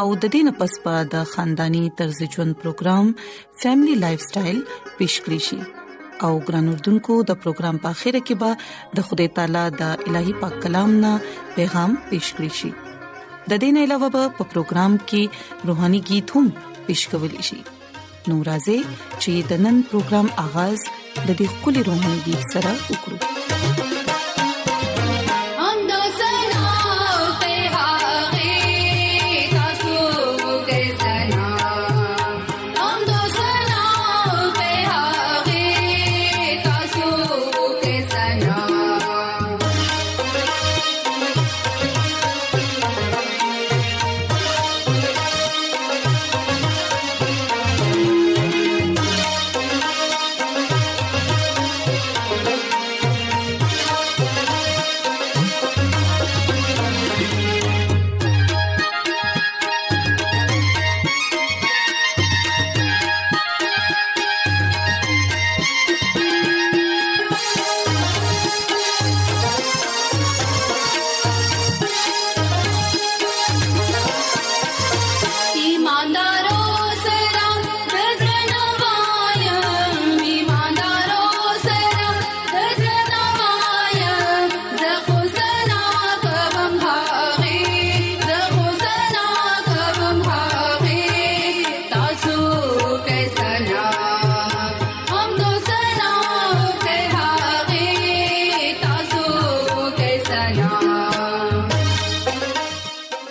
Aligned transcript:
او 0.00 0.04
د 0.22 0.24
دې 0.34 0.40
نه 0.48 0.52
پس 0.58 0.72
پا 0.84 0.94
د 1.12 1.24
خاندانی 1.32 1.82
طرز 1.98 2.18
ژوند 2.34 2.52
پروګرام 2.62 3.06
فیملی 3.62 3.94
لایف 4.04 4.20
سټایل 4.28 4.58
پیشکری 5.00 5.40
شي 5.46 5.58
او 6.24 6.30
ګران 6.46 6.66
اردوونکو 6.74 7.14
د 7.30 7.38
پروګرام 7.42 7.76
په 7.82 7.88
اخیره 7.96 8.20
کې 8.26 8.34
به 8.44 8.50
د 9.00 9.06
خدای 9.08 9.26
تعالی 9.38 9.64
د 9.80 10.08
الهي 10.12 10.34
پاک 10.44 10.54
کلام 10.62 10.90
نه 11.04 11.12
پیغام 11.58 11.90
پیشکری 12.14 12.48
شي 12.60 12.70
د 12.78 13.52
دې 13.62 13.70
نه 13.78 13.84
علاوه 13.88 14.08
په 14.16 14.44
پروګرام 14.54 14.92
کې 15.12 15.22
روهاني 15.72 16.00
गीत 16.12 16.26
هم 16.38 16.46
پیشکول 16.86 17.34
شي 17.50 17.60
نورازې 18.30 18.78
چې 19.22 19.32
د 19.52 19.62
نن 19.66 19.76
پروګرام 19.92 20.26
اغاز 20.46 20.78
د 21.26 21.30
دې 21.38 21.48
خولي 21.60 21.80
روهاني 21.92 22.20
गीत 22.30 22.42
سره 22.58 22.70
وکړو 22.88 23.71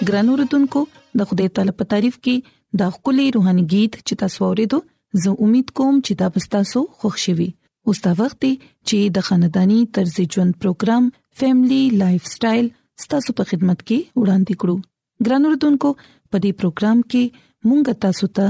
ګرانو 0.08 0.36
رتونکو 0.38 0.80
د 1.20 1.28
خدای 1.32 1.50
تعالی 1.58 1.74
په 1.80 1.84
تعریف 1.94 2.16
کې 2.26 2.36
دا 2.82 2.88
خولي 2.96 3.26
روحاني 3.36 3.64
गीत 3.74 3.94
چې 4.08 4.14
تاسو 4.22 4.40
ورېدو 4.52 4.78
زه 5.26 5.34
امید 5.48 5.74
کوم 5.80 5.96
چې 6.06 6.14
دا 6.22 6.28
پستاسو 6.38 6.82
خوشحالي 7.04 7.48
اوس 7.92 8.00
دا 8.06 8.14
وخت 8.22 8.40
چې 8.88 8.98
د 9.18 9.28
خاندانی 9.30 9.80
طرز 9.98 10.16
ژوند 10.34 10.54
پروګرام 10.66 11.10
فیملی 11.42 11.82
لایف 12.02 12.24
سټایل 12.34 12.68
ستاسو 13.06 13.36
په 13.42 13.52
خدمت 13.52 13.80
کې 13.86 14.24
وړاندې 14.24 14.64
کړو 14.64 15.28
ګرانو 15.28 15.54
رتونکو 15.56 15.94
په 16.32 16.38
دې 16.44 16.52
پروګرام 16.64 16.98
کې 17.14 17.70
مونږ 17.70 18.02
تاسو 18.08 18.32
ته 18.40 18.48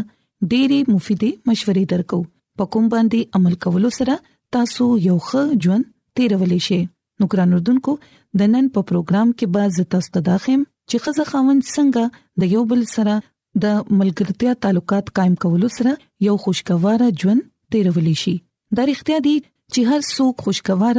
ډېری 0.51 0.79
مفیدې 0.95 1.51
مشورې 1.51 1.93
درکو 1.93 2.19
پکم 2.59 2.85
باندې 2.95 3.39
عمل 3.39 3.61
کولو 3.67 3.89
سره 3.99 4.17
تاسو 4.57 4.89
یو 5.09 5.17
ښه 5.29 5.61
ژوند 5.67 5.91
تیرولې 6.17 6.69
شئ 6.69 6.81
نو 7.19 7.31
ګرانو 7.33 7.61
رتونکو 7.61 7.95
د 8.39 8.53
نن 8.55 8.71
په 8.77 8.87
پروګرام 8.91 9.33
کې 9.37 9.57
به 9.57 9.73
زه 9.79 9.89
تاسو 9.95 10.11
ته 10.19 10.29
داخم 10.33 10.67
چې 10.91 11.01
خزه 11.03 11.23
خاوند 11.31 11.61
څنګه 11.75 12.03
د 12.43 12.49
یو 12.55 12.61
بل 12.71 12.81
سره 12.95 13.13
د 13.63 13.65
ملګرتیا 13.99 14.51
تعلقات 14.63 15.05
قائم 15.17 15.35
کولو 15.45 15.67
سره 15.77 15.91
یو 16.27 16.33
خوشگوار 16.45 17.01
ژوند 17.21 17.41
تیرول 17.75 18.07
شي 18.21 18.33
دا 18.79 18.83
اړتیا 18.93 19.17
دي 19.27 19.35
چې 19.73 19.79
هر 19.89 20.01
څوک 20.15 20.35
خوشگوار 20.47 20.95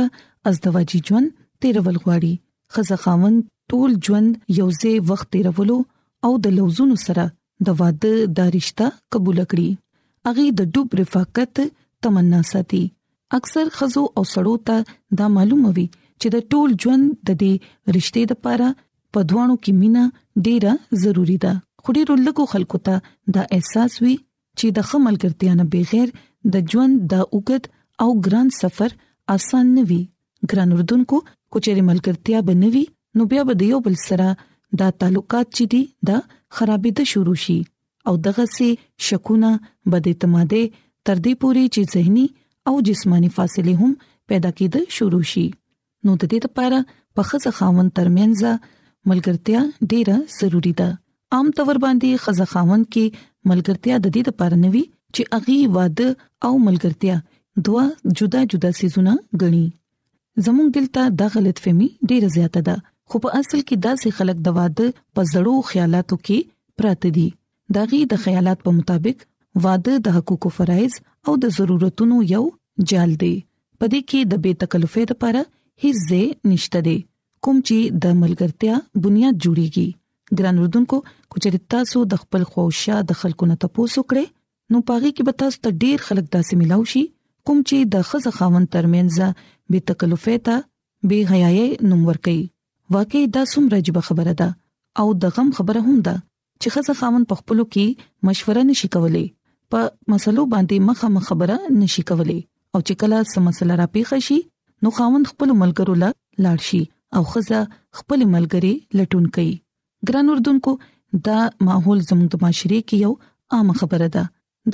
ازدواجی 0.50 1.00
ژوند 1.08 1.28
تیرول 1.64 1.96
غواړي 2.04 2.32
خزه 2.76 2.96
خاوند 3.04 3.38
ټول 3.74 3.90
ژوند 4.08 4.30
یو 4.58 4.68
ځای 4.80 4.92
وخت 5.10 5.28
تیرولو 5.36 5.76
او 6.28 6.30
د 6.46 6.54
لوزونو 6.58 6.96
سره 7.06 7.24
د 7.70 7.76
واده 7.80 8.12
د 8.38 8.48
رشتہ 8.56 8.86
قبول 9.16 9.38
کړي 9.50 9.68
اغه 10.30 10.44
د 10.62 10.70
ډوب 10.76 10.88
رفاقت 11.02 11.54
تمنا 12.06 12.40
ساتي 12.52 12.80
اکثر 13.40 13.66
خزو 13.76 14.02
او 14.16 14.22
سړو 14.32 14.54
ته 14.70 15.20
دا 15.20 15.26
معلومه 15.36 15.74
وي 15.80 15.86
چې 16.20 16.28
د 16.36 16.48
ټول 16.52 16.70
ژوند 16.86 17.04
د 17.28 17.30
دې 17.44 17.94
رشتې 17.96 18.22
لپاره 18.34 18.68
په 19.16 19.28
دوانو 19.32 19.54
کې 19.62 19.72
مینا 19.80 20.04
ډیره 20.48 20.72
ضروری 21.04 21.36
ده 21.44 21.52
خو 21.84 21.88
ډیرو 21.98 22.14
لګو 22.26 22.44
خلکو 22.52 22.78
ته 22.88 22.94
دا 23.38 23.42
احساس 23.58 23.92
وي 24.04 24.14
چې 24.58 24.66
د 24.78 24.88
خمل 24.90 25.14
کړتیا 25.22 25.52
نه 25.60 25.64
بغیر 25.74 26.08
د 26.54 26.74
ژوند 26.74 26.94
د 27.14 27.24
اوګد 27.34 27.64
او 28.06 28.08
ګران 28.28 28.48
سفر 28.60 28.90
اسان 29.36 29.66
نه 29.76 29.82
وي 29.90 30.00
ګران 30.52 30.70
اردن 30.78 31.02
کو 31.12 31.16
کوچېری 31.52 31.82
ملګرتیا 31.90 32.38
بنوي 32.48 32.84
نو 33.20 33.28
بیا 33.32 33.42
به 33.50 33.54
یو 33.72 33.78
بل 33.88 33.96
سره 34.08 34.28
دا 34.82 34.88
تعلقات 35.02 35.46
چې 35.56 35.64
دي 35.74 35.82
دا 36.12 36.18
خرابې 36.58 36.90
د 37.00 37.10
شروع 37.14 37.38
شي 37.46 37.58
او 38.10 38.14
دغه 38.28 38.44
سي 38.58 38.68
شکونه 39.08 39.50
بد 39.94 40.04
اعتماده 40.12 40.62
تر 41.06 41.16
دې 41.24 41.32
پوري 41.44 41.66
چې 41.74 41.82
زهني 41.96 42.24
او 42.70 42.74
جسماني 42.88 43.30
فاصله 43.40 43.74
هم 43.82 43.92
پیدا 44.30 44.50
کېده 44.60 44.80
شروع 44.98 45.24
شي 45.32 45.46
نو 46.04 46.14
د 46.22 46.32
دې 46.32 46.48
لپاره 46.48 46.98
په 47.18 47.22
خزه 47.30 47.50
خاون 47.58 47.90
ترمنځ 48.00 48.40
ملګرتیا 49.10 49.60
ډیره 49.90 50.16
ضروری 50.38 50.72
ده 50.80 50.88
عام 51.36 51.46
تور 51.58 51.76
باندې 51.84 52.10
خزه 52.24 52.46
خاوند 52.52 52.84
کې 52.92 53.04
ملګرتیا 53.52 53.96
د 54.04 54.16
دې 54.16 54.32
لپاره 54.32 54.56
نوي 54.64 54.82
چې 55.14 55.22
اغي 55.38 55.60
واده 55.76 56.08
او 56.48 56.52
ملګرتیا 56.66 57.16
دوا 57.68 57.84
جدا 58.20 58.40
جدا 58.54 58.70
سيزونه 58.80 59.12
غني 59.42 59.64
زموږ 60.44 60.68
دلته 60.78 61.02
د 61.22 61.34
غلط 61.36 61.56
فهمي 61.66 61.88
ډیره 62.08 62.28
زیاته 62.38 62.60
ده 62.70 62.76
خو 63.08 63.16
په 63.26 63.30
اصل 63.42 63.58
کې 63.68 63.76
داسې 63.86 64.08
خلک 64.18 64.36
د 64.46 64.58
واده 64.60 64.86
په 65.18 65.30
زړو 65.34 65.54
خیالاتو 65.72 66.16
کې 66.26 66.38
پراته 66.80 67.08
دي 67.20 67.28
داغي 67.78 68.00
د 68.12 68.24
خیالات 68.26 68.58
په 68.68 68.76
مطابق 68.80 69.16
واده 69.66 69.94
د 70.06 70.18
حقوقو 70.18 70.50
فرایز 70.58 70.94
او 71.30 71.38
د 71.46 71.56
ضرورتونو 71.60 72.16
یو 72.34 72.44
جال 72.92 73.10
دی 73.22 73.34
پدې 73.78 74.00
کې 74.08 74.20
د 74.30 74.34
بې 74.42 74.52
تکلفې 74.62 75.04
لپاره 75.10 75.40
هیڅ 75.82 75.96
ځای 76.12 76.24
نشته 76.52 76.78
دی 76.88 76.98
کوم 77.46 77.60
چې 77.68 77.76
د 78.02 78.14
ملګرتیا 78.22 78.74
بنیاد 79.04 79.38
جوړیږي 79.44 79.86
ګران 80.40 80.56
وردونکو 80.62 80.96
کچې 81.32 81.58
تاسو 81.74 82.02
د 82.12 82.20
خپل 82.22 82.42
خوښه 82.50 82.98
د 83.08 83.18
خلکو 83.22 83.48
نه 83.52 83.56
تاسو 83.64 84.04
کړئ 84.12 84.26
نو 84.74 84.80
پاره 84.90 85.04
کې 85.14 85.26
به 85.28 85.34
تاسو 85.44 85.62
ته 85.68 85.76
ډیر 85.84 86.04
خلک 86.10 86.28
داسې 86.34 86.60
ملاوي 86.60 86.88
شي 86.92 87.02
کوم 87.50 87.64
چې 87.68 87.88
د 87.96 88.04
خزه 88.12 88.32
خاون 88.36 88.68
ترمنځ 88.76 89.74
به 89.74 89.86
تکلفیتا 89.92 90.56
به 91.12 91.18
حیاي 91.32 91.66
نوم 91.94 92.06
ور 92.12 92.20
کوي 92.28 92.40
واقعي 92.98 93.24
دا 93.38 93.44
سم 93.54 93.66
رجب 93.74 93.98
خبره 94.10 94.34
ده 94.42 94.48
او 95.04 95.08
د 95.26 95.34
غم 95.38 95.50
خبره 95.58 95.84
هم 95.88 95.98
ده 96.06 96.16
چې 96.22 96.76
خزه 96.78 96.96
خاون 97.02 97.26
په 97.32 97.40
خپلو 97.42 97.66
کې 97.72 98.08
مشوره 98.30 98.64
نشي 98.72 98.92
کولای 98.96 99.26
په 99.74 99.82
مسلو 100.16 100.46
باندې 100.56 100.88
مخه 100.92 101.12
مخ 101.18 101.30
خبره 101.34 101.58
نشي 101.82 102.06
کولای 102.12 102.40
او 102.40 102.84
چې 102.86 103.04
کله 103.04 103.28
سم 103.36 103.50
مسله 103.52 103.82
را 103.84 103.88
پیښ 103.94 104.26
شي 104.30 104.40
نو 104.84 104.94
خاوند 105.00 105.32
خپل 105.36 105.56
ملګرو 105.64 106.02
لا 106.04 106.16
لاړ 106.44 106.68
شي 106.72 106.82
او 107.16 107.22
خزه 107.32 107.60
خپل 108.00 108.20
ملګری 108.34 108.72
لټون 108.98 109.24
کوي 109.36 109.52
ګران 110.10 110.26
اردوونکو 110.34 110.70
دا 111.28 111.40
ماحول 111.68 111.98
زموږ 112.10 112.28
د 112.34 112.44
معاشري 112.44 112.78
کې 112.88 112.96
یو 113.04 113.12
عام 113.58 113.68
خبره 113.80 114.08
ده 114.18 114.24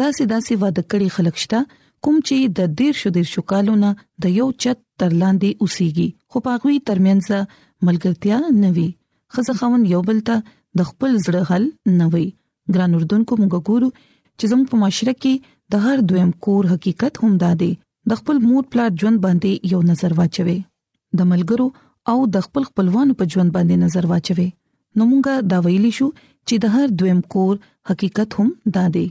دا 0.03 0.07
سیدا 0.19 0.39
سی 0.49 0.55
واده 0.63 0.83
کړي 0.91 1.09
خلک 1.17 1.37
شته 1.45 1.61
کوم 2.07 2.17
چې 2.27 2.37
د 2.59 2.77
دیر 2.81 2.95
شو 3.01 3.09
دیر 3.17 3.27
شو 3.33 3.43
کالونه 3.55 3.89
د 4.27 4.37
یو 4.41 4.47
چت 4.65 4.79
تر 5.01 5.11
لاندې 5.23 5.51
اوسيږي 5.63 6.09
خو 6.33 6.37
پاغوي 6.49 6.77
ترمنځ 6.89 7.27
ملګرتیا 7.87 8.39
نوي 8.67 8.87
خزه 9.37 9.55
خون 9.63 9.83
یو 9.95 10.01
بل 10.13 10.21
ته 10.29 10.37
د 10.83 10.89
خپل 10.93 11.13
زړه 11.25 11.43
حل 11.51 11.65
نوي 12.05 12.25
ګران 12.73 12.91
اردوونکو 12.99 13.33
موږ 13.43 13.73
ګورو 13.73 13.91
چې 14.39 14.45
زموږ 14.55 14.67
په 14.77 14.85
معاشره 14.85 15.15
کې 15.23 15.35
د 15.75 15.85
هر 15.87 15.99
دویم 16.11 16.31
کور 16.47 16.63
حقیقت 16.75 17.15
هم 17.25 17.33
دا 17.45 17.51
دی 17.65 17.73
د 18.11 18.21
خپل 18.23 18.37
مور 18.47 18.63
پلار 18.75 18.91
ژوند 19.03 19.19
باندې 19.27 19.71
یو 19.75 19.81
نظر 19.91 20.11
واچوي 20.21 20.59
د 21.21 21.31
ملګرو 21.33 21.67
او 22.13 22.19
د 22.35 22.45
خپل 22.45 22.63
خپلوانو 22.69 23.15
په 23.21 23.25
ژوند 23.33 23.51
باندې 23.57 23.75
نظر 23.87 24.05
واچوي 24.11 24.49
نو 24.99 25.03
مونږه 25.11 25.35
دا 25.53 25.59
ویلی 25.67 25.91
شو 25.97 26.07
چې 26.49 26.55
د 26.63 26.77
هر 26.77 26.87
دویم 27.03 27.19
کور 27.35 27.55
حقیقت 27.91 28.31
هم 28.41 28.49
دا 28.77 28.85
دی 28.95 29.05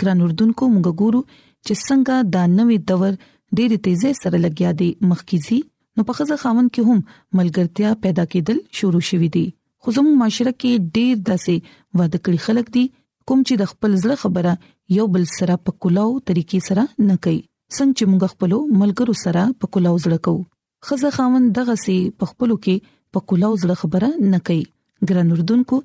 ګران 0.00 0.18
اردوونکو 0.26 0.64
مونږ 0.74 0.88
ګورو 1.00 1.20
چې 1.66 1.74
څنګه 1.86 2.16
دا 2.36 2.42
نوې 2.58 2.78
دور 2.88 3.12
ډېر 3.56 3.70
تیزه 3.88 4.10
سره 4.22 4.36
لګیا 4.46 4.70
دی 4.82 4.90
مخکېزي 5.10 5.58
نو 5.98 6.06
په 6.12 6.18
خزه 6.20 6.38
خاون 6.44 6.68
کې 6.70 6.92
هم 6.92 7.00
ملګرتیا 7.40 7.90
پیدا 8.06 8.24
کېدل 8.36 8.58
شروع 8.82 9.02
شوې 9.10 9.28
دي 9.38 9.44
خو 9.82 9.96
زموږ 9.98 10.14
معاشره 10.22 10.52
کې 10.54 10.88
ډېر 10.88 11.28
داسې 11.32 12.00
واده 12.00 12.18
کړی 12.24 12.38
خلک 12.48 12.66
دي 12.80 12.84
کوم 13.28 13.38
چې 13.46 13.54
د 13.60 13.64
خپل 13.74 13.90
ځله 14.02 14.16
خبره 14.22 14.54
یو 15.00 15.08
بل 15.18 15.24
سره 15.38 15.60
په 15.66 15.78
کولاو 15.84 16.16
طریقې 16.16 16.72
سره 16.72 16.82
نه 17.08 17.20
کوي 17.24 17.42
څنګه 17.76 17.94
چې 17.96 18.04
موږ 18.10 18.22
خپل 18.32 18.50
ملګرو 18.82 19.14
سره 19.26 19.42
په 19.62 19.74
کولاو 19.76 20.02
ځړکو 20.04 20.36
خزه 20.86 21.10
خاون 21.16 21.44
دغه 21.56 21.74
سي 21.84 21.96
په 22.20 22.24
خپلو 22.30 22.54
کې 22.64 22.76
په 23.16 23.26
کولاو 23.30 23.58
زړه 23.62 23.76
خبره 23.82 24.10
نه 24.32 24.38
کوي 24.48 24.64
ګران 25.10 25.28
اردوونکو 25.36 25.76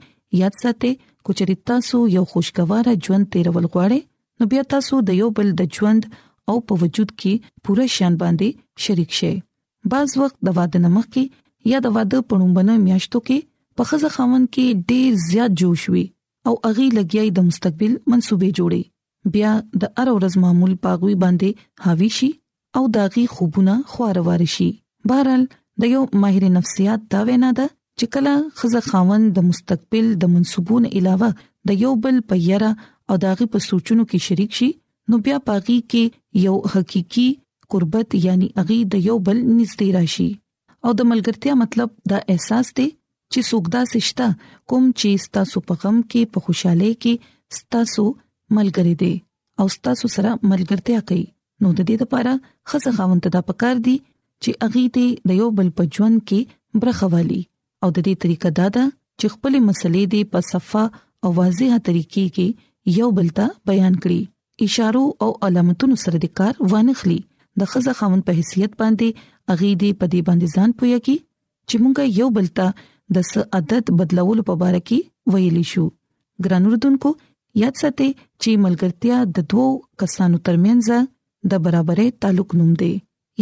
یاد 0.42 0.54
ساتئ 0.64 0.90
کو 1.26 1.30
چې 1.38 1.54
تاسو 1.70 1.98
یو 2.16 2.24
خوشګوار 2.32 2.86
ژوند 3.08 3.26
تیرول 3.36 3.66
غواړئ 3.74 4.02
نو 4.42 4.48
بیا 4.54 4.64
تاسو 4.74 4.96
د 5.10 5.18
یو 5.22 5.30
بل 5.38 5.50
د 5.62 5.70
ژوند 5.78 6.02
او 6.50 6.56
په 6.72 6.80
وجود 6.82 7.10
کې 7.20 7.34
پوره 7.70 7.86
شان 7.96 8.14
باندې 8.24 8.50
شریک 8.88 9.12
شئ 9.20 9.34
بعض 9.94 10.10
وخت 10.24 10.38
د 10.50 10.58
واده 10.58 10.80
نمخ 10.88 11.06
کې 11.14 11.26
یا 11.76 11.82
د 11.88 11.96
واده 12.00 12.18
پړومبنه 12.30 12.76
میاشتو 12.90 13.24
کې 13.28 13.38
په 13.82 13.92
خزه 13.94 14.10
خاون 14.18 14.44
کې 14.58 14.84
ډیر 14.92 15.24
زیات 15.30 15.58
جوش 15.64 15.86
وي 15.96 16.06
او 16.48 16.54
اغي 16.70 16.88
لګیای 16.98 17.28
د 17.40 17.48
مستقبل 17.50 17.94
منسوبې 18.12 18.50
جوړي 18.58 18.82
بیا 19.38 19.52
د 19.64 19.84
ار 20.02 20.08
ورځ 20.16 20.34
معمول 20.46 20.76
پاغوي 20.88 21.16
باندې 21.26 21.66
حاوی 21.88 22.10
شي 22.20 22.32
او 22.80 22.84
داغي 23.00 23.26
خوبونه 23.38 23.80
خوروار 23.96 24.46
شي 24.58 24.70
بهرال 25.12 25.42
د 25.84 25.92
یو 25.96 26.02
ماهر 26.24 26.44
نفسيات 26.58 27.02
دا 27.16 27.22
وینا 27.30 27.50
ده 27.60 27.68
چې 28.00 28.06
کله 28.14 28.34
خزه 28.62 28.82
خاوند 28.90 29.26
د 29.38 29.48
مستقبل 29.52 30.06
د 30.24 30.34
منسوبون 30.36 30.84
علاوه 30.98 31.30
د 31.72 31.82
یو 31.86 31.94
بل 32.06 32.18
په 32.32 32.36
یره 32.50 32.72
او 33.14 33.18
داغي 33.26 33.46
په 33.54 33.60
سوچونو 33.68 34.04
کې 34.10 34.20
شریک 34.30 34.52
شي 34.60 34.70
نو 35.14 35.20
بیا 35.28 35.38
پاغي 35.50 35.78
کې 35.92 36.04
یو 36.46 36.56
حقيقي 36.76 37.28
قربت 37.76 38.10
یعنی 38.28 38.48
اغي 38.64 38.78
د 38.94 39.04
یو 39.08 39.18
بل 39.30 39.38
نږدې 39.60 39.88
راشي 39.98 40.30
او 40.86 40.92
د 41.02 41.10
ملګرتیا 41.14 41.54
مطلب 41.64 41.90
دا 42.14 42.20
احساس 42.36 42.68
دی 42.78 42.88
چې 43.34 43.40
سوګدا 43.52 43.82
سشتہ 43.94 44.28
کوم 44.70 44.84
چې 45.00 45.10
ستاسو 45.26 45.58
په 45.72 45.82
غم 45.82 45.98
کې 46.12 46.22
په 46.36 46.46
خوشاله 46.46 46.90
کې 47.04 47.14
ستاسو 47.62 48.04
ملګری 48.60 48.96
دی 49.04 49.14
او 49.64 49.68
ستاسو 49.80 50.06
سره 50.20 50.30
ملګرتیا 50.50 51.00
کوي 51.12 51.26
نو 51.62 51.68
د 51.78 51.82
دې 51.90 51.98
لپاره 52.06 52.34
خزه 52.74 52.92
خاوند 53.00 53.22
ته 53.28 53.36
دا 53.38 53.42
پکار 53.52 53.76
دی 53.90 53.96
چې 54.44 54.52
اغه 54.68 54.84
دې 54.98 55.08
د 55.32 55.40
یو 55.42 55.50
بل 55.60 55.70
په 55.80 55.84
ژوند 55.98 56.18
کې 56.32 56.40
برخوالي 56.84 57.40
او 57.82 57.88
د 57.96 57.98
دې 58.08 58.14
طریقه 58.26 58.50
دا 58.60 58.68
ده 58.78 58.86
چې 59.20 59.26
خپل 59.36 59.54
مسلې 59.68 60.04
دې 60.14 60.22
په 60.32 60.40
صفه 60.52 60.84
او 61.24 61.30
واضحه 61.40 61.78
طریقې 61.88 62.26
کې 62.36 62.48
یو 63.00 63.10
بل 63.18 63.30
ته 63.40 63.46
بیان 63.72 63.96
کړي 64.04 64.22
اشارو 64.68 65.04
او 65.26 65.32
علامتونو 65.48 65.96
سره 66.04 66.18
د 66.26 66.34
کار 66.42 66.54
وانخلي 66.74 67.20
د 67.62 67.72
خزه 67.74 67.94
خاون 68.02 68.22
په 68.30 68.40
حیثیت 68.42 68.72
باندې 68.82 69.08
اغه 69.52 69.70
دې 69.82 69.92
په 70.00 70.06
دې 70.14 70.22
باندې 70.28 70.48
ځان 70.56 70.70
پوي 70.82 70.94
کې 71.06 71.16
چې 71.68 71.76
مونږه 71.84 72.04
یو 72.20 72.28
بل 72.40 72.48
ته 72.58 72.68
د 73.18 73.26
س 73.32 73.34
عادت 73.58 73.86
بدلولو 74.02 74.42
په 74.50 74.54
اړه 74.68 74.82
کې 74.92 75.00
ویلی 75.36 75.66
شو 75.74 75.86
ګرانوردونکو 76.46 77.10
یاد 77.64 77.76
ساتئ 77.82 78.10
چې 78.42 78.62
ملګرتیا 78.66 79.18
د 79.38 79.48
دوو 79.54 79.68
کسانو 80.04 80.38
ترمنځ 80.46 80.88
د 81.54 81.64
برابرۍ 81.68 82.08
تعلق 82.26 82.50
نوم 82.60 82.72
دی 82.82 82.92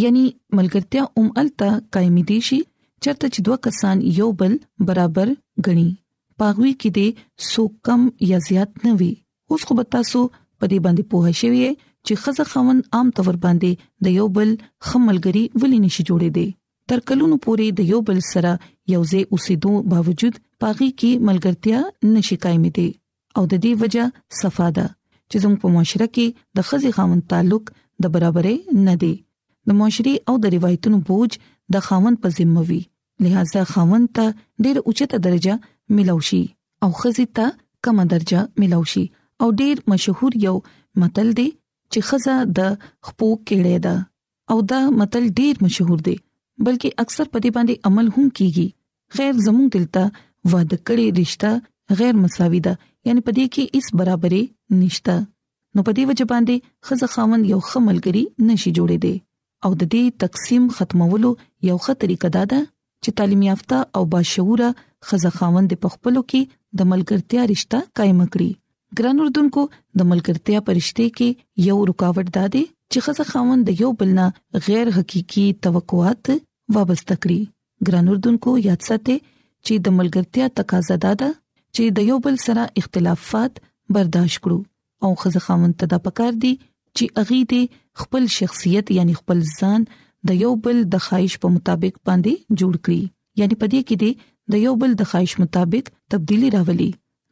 یعنی 0.02 0.24
ملګرتیا 0.58 1.04
اوم 1.20 1.30
الته 1.42 1.70
قائم 1.96 2.18
دي 2.32 2.36
شي 2.48 2.58
چرته 3.06 3.30
چې 3.34 3.40
دوه 3.48 3.56
کسان 3.68 4.04
یو 4.18 4.28
بل 4.42 4.54
برابر 4.90 5.32
غني 5.68 5.86
پاغوي 6.42 6.74
کې 6.82 6.90
دي 6.98 7.06
سو 7.52 7.64
کم 7.90 8.02
یا 8.34 8.42
زیات 8.50 8.70
نه 8.86 8.92
وي 9.00 9.10
اوس 9.56 9.62
خو 9.72 9.80
تاسو 9.96 10.22
په 10.60 10.66
دې 10.72 10.80
باندې 10.86 11.04
پوه 11.14 11.32
شئ 11.40 11.72
چې 12.06 12.14
خزه 12.24 12.46
خون 12.52 12.82
عام 13.00 13.08
تور 13.16 13.36
باندې 13.48 13.72
د 14.10 14.18
یو 14.20 14.28
بل 14.38 14.50
خملګري 14.90 15.46
ولې 15.62 15.80
نشي 15.90 16.04
جوړې 16.10 16.30
دي 16.40 16.48
تر 16.94 17.00
کلونو 17.12 17.36
پورې 17.48 17.68
د 17.82 17.92
یو 17.96 18.00
بل 18.12 18.20
سره 18.32 18.52
یو 18.94 19.02
ځای 19.12 19.24
اوسېدو 19.34 19.72
باوجود 19.96 20.36
پاغي 20.64 20.90
کې 21.00 21.12
ملګرتیا 21.32 21.80
نشي 22.16 22.36
قائم 22.48 22.66
دي 22.82 22.90
او 23.38 23.44
د 23.52 23.68
دې 23.68 23.86
وجہ 23.86 24.44
صفاده 24.44 24.86
چې 25.30 25.38
زموږ 25.42 25.58
په 25.66 25.78
معاشره 25.78 26.08
کې 26.18 26.60
د 26.60 26.74
خزي 26.74 26.92
خاوند 26.98 27.28
تعلق 27.34 27.64
د 28.06 28.18
برابرۍ 28.18 28.58
نه 28.88 28.96
دی 29.04 29.14
د 29.70 29.76
معاشري 29.80 30.16
او 30.32 30.36
د 30.44 30.54
روایتونو 30.56 30.98
بوج 31.08 31.32
د 31.76 31.86
خاوند 31.88 32.18
په 32.26 32.36
ذمه 32.40 32.62
وي 32.72 32.82
لہذا 33.26 33.62
خاوند 33.74 34.08
ته 34.20 34.26
ډېر 34.66 34.76
اوچته 34.88 35.18
درجه 35.28 35.54
ملوشي 36.00 36.44
او 36.88 36.92
خزې 37.00 37.26
ته 37.40 37.48
کمه 37.88 38.06
درجه 38.14 38.42
ملوشي 38.64 39.06
او 39.42 39.48
ډېر 39.60 39.76
مشهور 39.94 40.32
یو 40.46 40.56
متل 41.04 41.28
دی 41.40 41.48
چې 41.92 42.00
خزه 42.12 42.36
د 42.60 42.72
خپو 43.10 43.30
کېړې 43.48 43.78
ده 43.88 43.96
او 44.56 44.66
دا 44.74 44.80
متل 45.02 45.24
ډېر 45.40 45.54
مشهور 45.68 46.00
دی 46.10 46.18
بلکې 46.68 46.90
اکثر 47.06 47.26
په 47.34 47.38
دې 47.44 47.52
باندې 47.58 47.84
عمل 47.88 48.08
هم 48.16 48.28
کیږي 48.38 48.68
خیر 49.20 49.34
زموږ 49.46 49.68
دلته 49.76 50.04
واده 50.56 50.78
کړي 50.88 51.06
رشتہ 51.24 51.52
غیر 52.00 52.16
مساوي 52.24 52.62
ده 52.70 52.74
یعنی 53.08 53.22
په 53.26 53.32
دې 53.38 53.48
کې 53.58 53.78
هیڅ 53.78 53.88
برابرۍ 54.00 54.44
نشته 54.84 55.18
نو 55.24 55.82
په 55.88 55.98
دې 55.98 56.04
وجه 56.12 56.32
باندې 56.34 56.76
خزه 56.90 57.14
خاوند 57.18 57.52
یو 57.54 57.62
خمل 57.72 58.04
کری 58.08 58.24
نشي 58.50 58.76
جوړې 58.78 59.00
دي 59.08 59.16
او 59.66 59.72
د 59.74 59.84
دې 59.94 60.04
تقسیم 60.24 60.64
ختمولو 60.80 61.32
یو 61.70 61.78
ښه 61.86 61.94
طریقه 62.04 62.30
دا 62.38 62.44
ده 62.54 62.62
چې 63.04 63.10
تعلیم 63.22 63.42
یافته 63.50 63.78
او 64.00 64.06
باشعوره 64.14 64.70
خزه 65.10 65.32
خاوند 65.38 65.70
په 65.86 65.94
خپلو 65.96 66.22
کې 66.30 66.42
د 66.82 66.90
ملګرتیا 66.94 67.42
رشتہ 67.54 67.78
قائم 68.02 68.20
کړي 68.34 68.52
ګران 69.00 69.18
اردوونکو 69.26 69.62
د 70.02 70.10
ملګرتیا 70.12 70.60
پرشته 70.68 71.06
کې 71.20 71.30
یو 71.70 71.78
رکاوټ 71.92 72.28
ده 72.38 72.46
چې 72.92 72.98
خزه 73.08 73.26
خاوند 73.32 73.62
د 73.72 73.82
یو 73.86 73.92
بل 74.02 74.10
نه 74.20 74.28
غیر 74.70 74.88
حقيقي 75.00 75.46
توقعات 75.70 76.26
وابسته 76.76 77.16
کړي 77.24 77.42
ګران 77.90 78.06
اردوونکو 78.14 78.52
یاد 78.68 78.82
ساتئ 78.92 79.18
چې 79.66 79.74
د 79.88 80.00
ملګرتیا 80.00 80.46
تقاضا 80.62 80.96
ده 81.10 81.30
چې 81.76 81.84
د 82.00 82.10
یو 82.14 82.18
بل 82.28 82.36
سره 82.48 82.62
اختلافات 82.84 83.54
برداشت 83.98 84.38
کړو 84.46 84.60
او 85.08 85.22
خزه 85.24 85.42
خاوند 85.48 85.74
ته 85.84 85.94
د 85.94 86.04
پکار 86.10 86.34
دي 86.46 86.54
چې 86.98 87.06
اغي 87.22 87.42
دې 87.52 87.64
خپل 88.04 88.24
شخصیت 88.38 88.86
یعنی 88.98 89.14
خپل 89.20 89.40
ځان 89.60 89.82
د 90.30 90.40
یو 90.46 90.52
بل 90.68 90.78
د 90.96 91.04
خواهش 91.08 91.34
په 91.46 91.54
مطابق 91.58 91.96
باندې 92.10 92.32
جوړ 92.62 92.74
کړي 92.88 93.02
یعنی 93.44 93.56
پدې 93.62 93.80
کې 93.88 93.96
دې 94.04 94.12
د 94.56 94.66
یو 94.68 94.74
بل 94.84 94.92
د 95.02 95.10
خواهش 95.14 95.34
مطابق 95.44 95.86
تبدیلی 96.16 96.50
راولي 96.58 96.90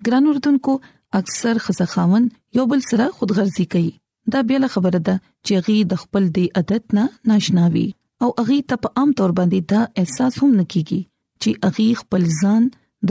ګران 0.08 0.24
اردوونکو 0.34 0.74
اکثر 1.22 1.56
خزخاون 1.66 2.24
یو 2.60 2.64
بل 2.74 2.82
سره 2.90 3.06
خودغرضي 3.20 3.66
کوي 3.76 3.92
دا 4.34 4.40
بیل 4.50 4.64
خبره 4.74 5.00
ده 5.08 5.16
چې 5.46 5.54
غي 5.68 5.78
د 5.94 6.02
خپل 6.04 6.24
دی 6.38 6.46
عادت 6.62 6.84
نه 7.00 7.04
ناشناوي 7.34 7.86
او 8.26 8.30
اغي 8.44 8.60
ته 8.72 8.76
په 8.86 8.90
عام 9.02 9.10
تور 9.20 9.32
باندې 9.38 9.60
دا 9.72 9.80
احساس 10.04 10.34
هم 10.44 10.52
نکېږي 10.60 11.02
چې 11.42 11.52
اغي 11.68 11.88
خپل 12.02 12.24
ځان 12.44 12.62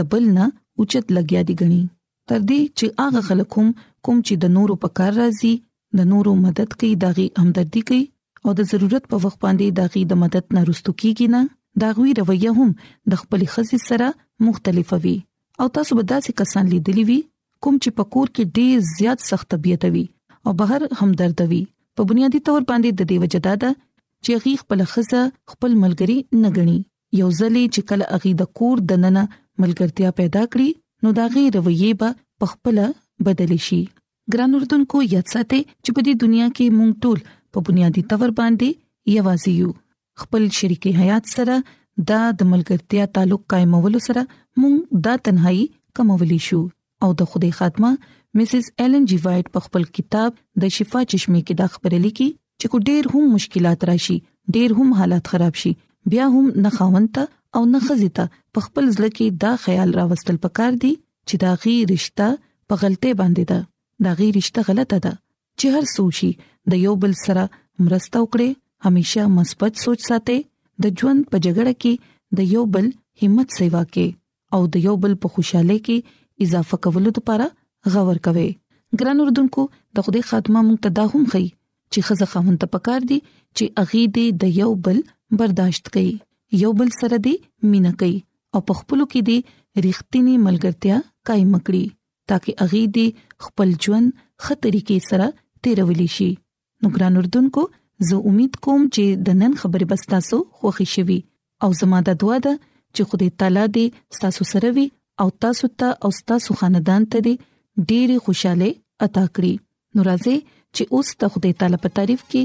د 0.01 0.09
بل 0.15 0.25
نه 0.39 0.45
اوچت 0.79 1.07
لګیا 1.19 1.41
دي 1.51 1.55
غني 1.61 1.83
تر 2.33 2.39
دې 2.49 2.61
چې 2.79 2.87
هغه 3.05 3.21
خلک 3.29 3.51
هم 3.61 3.69
کوم 4.05 4.19
چې 4.27 4.35
د 4.45 4.57
نورو 4.57 4.75
په 4.85 4.89
کار 5.01 5.13
راځي 5.23 5.53
د 5.99 6.07
نورو 6.13 6.33
مدد 6.45 6.71
کوي 6.79 6.89
دغه 7.05 7.25
همدردي 7.43 7.81
کوي 7.91 8.01
او 8.45 8.51
د 8.61 8.67
ضرورت 8.71 9.05
په 9.13 9.17
وخت 9.25 9.39
باندې 9.45 9.67
دغه 9.81 10.01
د 10.13 10.21
مدد 10.23 10.45
نه 10.59 10.63
رستو 10.71 10.91
کیږي 11.01 11.27
نه 11.35 11.41
داغوی 11.83 12.11
رویه 12.21 12.53
هم 12.59 12.71
د 13.15 13.21
خپل 13.23 13.41
خزي 13.53 13.79
سره 13.89 14.09
مختلفه 14.49 14.97
وي 15.07 15.15
او 15.61 15.67
تاسو 15.79 15.93
به 16.01 16.05
داسې 16.13 16.31
کسان 16.43 16.65
لیدلی 16.75 17.05
وي 17.13 17.19
کوم 17.67 17.75
چې 17.83 17.91
پکور 18.01 18.29
کې 18.35 18.57
ډېر 18.57 18.77
زیات 18.97 19.19
سخت 19.31 19.47
طبيعت 19.57 19.85
وي 19.97 20.05
او 20.49 20.57
بهر 20.63 20.81
همدرد 21.03 21.41
وي 21.55 21.63
په 21.99 22.03
بنیادی 22.13 22.41
تور 22.49 22.61
باندې 22.61 23.01
د 23.01 23.13
دیو 23.13 23.31
جدادا 23.37 23.71
چې 24.25 24.43
غیخ 24.47 24.61
په 24.71 24.81
لخصه 24.83 25.23
خپل 25.57 25.73
ملګری 25.83 26.19
نه 26.45 26.55
غني 26.59 26.79
یو 27.21 27.29
ځلې 27.41 27.65
چې 27.75 27.89
کله 27.89 28.05
اغي 28.19 28.33
د 28.39 28.55
کور 28.61 28.85
دننه 28.93 29.23
ملګرتیا 29.63 30.15
پیدا 30.23 30.43
کړي 30.55 31.07
نو 31.07 31.17
دا 31.21 31.31
غي 31.35 31.47
رویه 31.59 31.99
به 32.03 32.53
خپل 32.55 32.81
بدل 33.27 33.53
شي 33.69 33.83
ګران 34.33 34.55
اردوونکو 34.57 34.99
یاد 35.03 35.27
ساتئ 35.33 35.61
چې 35.85 35.91
په 35.95 36.01
دې 36.07 36.13
دنیا 36.23 36.45
کې 36.59 36.75
مونږ 36.79 36.93
ټول 37.03 37.19
په 37.57 37.63
بنیادی 37.69 38.03
تور 38.13 38.29
باندې 38.39 38.69
یوازې 39.17 39.53
یو 39.61 39.71
خپل 40.23 40.43
شریکي 40.59 40.93
حيات 41.01 41.25
سره 41.35 41.57
دا 42.09 42.23
د 42.39 42.41
ملګرتیا 42.53 43.05
تعلق 43.19 43.43
قائمولو 43.55 44.01
سره 44.09 44.23
مونږ 44.61 44.77
دا 45.07 45.15
تنهایی 45.29 45.65
کمولی 46.01 46.39
شو 46.47 46.61
او 47.07 47.11
د 47.23 47.29
خوده 47.33 47.51
خاتمه 47.59 47.91
مسز 48.41 48.65
ایلن 48.85 49.05
جی 49.11 49.19
وایټ 49.25 49.47
په 49.59 49.67
خپل 49.67 49.83
کتاب 49.99 50.31
د 50.65 50.73
شفا 50.79 51.01
چشمه 51.11 51.41
کې 51.47 51.55
دا 51.61 51.67
خبره 51.77 52.01
لیکي 52.07 52.29
چې 52.61 52.67
کو 52.73 52.77
ډیر 52.91 53.03
هم 53.15 53.27
مشکلات 53.37 53.87
راشي 53.93 54.17
ډیر 54.59 54.77
هم 54.81 54.95
حالات 55.03 55.31
خراب 55.35 55.61
شي 55.65 55.73
بیا 56.15 56.31
هم 56.39 56.47
نه 56.65 56.75
خاونته 56.79 57.27
او 57.59 57.63
نه 57.77 57.85
خزیته 57.89 58.27
په 58.57 58.67
خپل 58.71 58.85
ځل 58.97 59.07
کې 59.13 59.39
دا 59.47 59.53
خیال 59.69 59.95
راوستل 60.01 60.37
پکار 60.49 60.73
دي 60.87 60.95
چې 61.29 61.37
دا 61.45 61.53
غي 61.67 61.77
رشتہ 61.95 62.31
په 62.73 62.83
غلطه 62.85 63.17
باندې 63.23 63.55
ده 63.55 63.61
دا 64.05 64.13
غیر 64.19 64.37
رشتہ 64.37 64.61
غلطه 64.69 64.99
ده 65.05 65.11
چې 65.13 65.77
هر 65.77 65.85
سوچي 65.93 66.31
د 66.73 66.79
یو 66.87 66.95
بل 67.05 67.13
سره 67.21 67.43
مرسته 67.89 68.23
وکړي 68.23 68.49
هميشه 68.89 69.27
مثبت 69.37 69.83
سوچ 69.85 70.05
ساتي 70.11 70.39
د 70.87 70.95
ژوند 71.01 71.29
په 71.35 71.43
جګړه 71.47 71.75
کې 71.83 71.93
د 72.41 72.53
یو 72.57 72.65
بل 72.77 72.87
همت 73.23 73.57
سیوا 73.61 73.83
کې 73.95 74.07
او 74.59 74.69
د 74.77 74.85
یو 74.89 74.95
بل 75.07 75.15
په 75.25 75.29
خوشاله 75.37 75.77
کې 75.87 76.47
اضافه 76.49 76.81
کولو 76.87 77.13
لپاره 77.21 77.47
غور 77.97 78.19
کوي 78.29 78.51
ګران 79.01 79.23
اردوونکو 79.25 79.63
د 79.99 80.07
خوده 80.07 80.23
خاتمه 80.33 80.61
مونږ 80.67 80.79
ته 80.87 80.91
دا 81.01 81.05
هم 81.13 81.23
خي 81.35 81.45
چې 81.93 82.01
خزه 82.11 82.27
خوند 82.35 82.59
ته 82.65 82.75
پکار 82.77 83.01
دي 83.11 83.19
چې 83.57 83.65
اغي 83.85 84.05
دې 84.17 84.27
د 84.45 84.57
یو 84.61 84.71
بل 84.89 84.99
برداشت 85.43 85.85
کړي 85.95 86.63
یو 86.65 86.73
بل 86.81 86.91
سره 87.01 87.17
دې 87.27 87.71
مینا 87.75 87.93
کوي 88.03 88.17
او 88.57 88.67
په 88.71 88.81
خپل 88.81 88.99
کې 89.13 89.21
دې 89.31 89.39
ریښتینی 89.87 90.35
ملګرتیا 90.49 90.97
قائم 91.31 91.53
کړي 91.69 91.85
ترکه 92.33 92.55
اغي 92.67 92.81
دي 92.99 93.07
خپل 93.47 93.69
ژوند 93.87 94.09
ښه 94.43 94.55
طریقې 94.67 94.99
سره 95.13 95.27
تیرولي 95.67 96.07
شي 96.17 96.29
نو 96.85 96.91
ګران 96.97 97.17
اردوونکو 97.23 97.63
زه 98.11 98.17
امید 98.33 98.59
کوم 98.67 98.81
چې 98.95 99.05
د 99.29 99.39
نن 99.43 99.53
خبرې 99.63 99.87
بس 99.93 100.03
تاسو 100.15 100.37
خوښی 100.57 100.87
شوي 100.95 101.19
او 101.63 101.69
زموږ 101.81 102.03
د 102.09 102.19
دعا 102.25 102.37
د 102.47 102.57
چې 102.95 103.03
خدای 103.13 103.31
تعالی 103.43 103.65
دې 103.77 103.87
تاسو 104.27 104.43
سره 104.53 104.69
وي 104.79 104.87
او 105.25 105.29
تاسو 105.47 105.67
ته 105.83 105.89
او 106.07 106.11
تاسو 106.33 106.51
خاندان 106.63 107.03
ته 107.15 107.19
دې 107.29 107.35
ډېری 107.89 108.17
خوشاله 108.27 108.69
عطا 109.09 109.25
کړي 109.35 109.55
نو 109.97 110.01
راځي 110.11 110.37
چې 110.75 110.83
اوس 110.97 111.09
ته 111.23 111.27
خدای 111.37 111.53
تعالی 111.63 111.79
په 111.87 111.93
تعریف 112.01 112.21
کې 112.31 112.43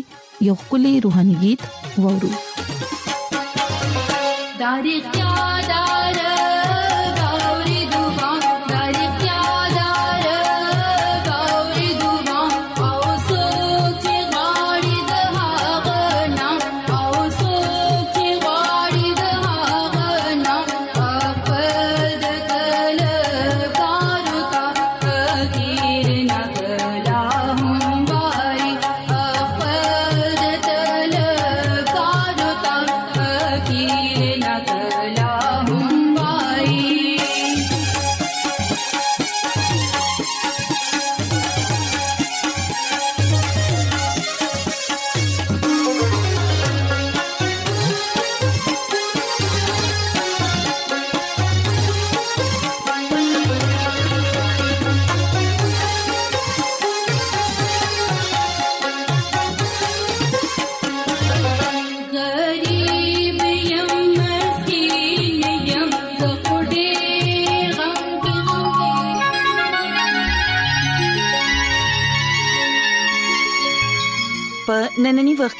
یو 0.51 0.55
کلی 0.73 0.93
روحاني 1.07 1.35
गीत 1.47 1.61
وورو 2.05 2.29
داري 4.61 4.97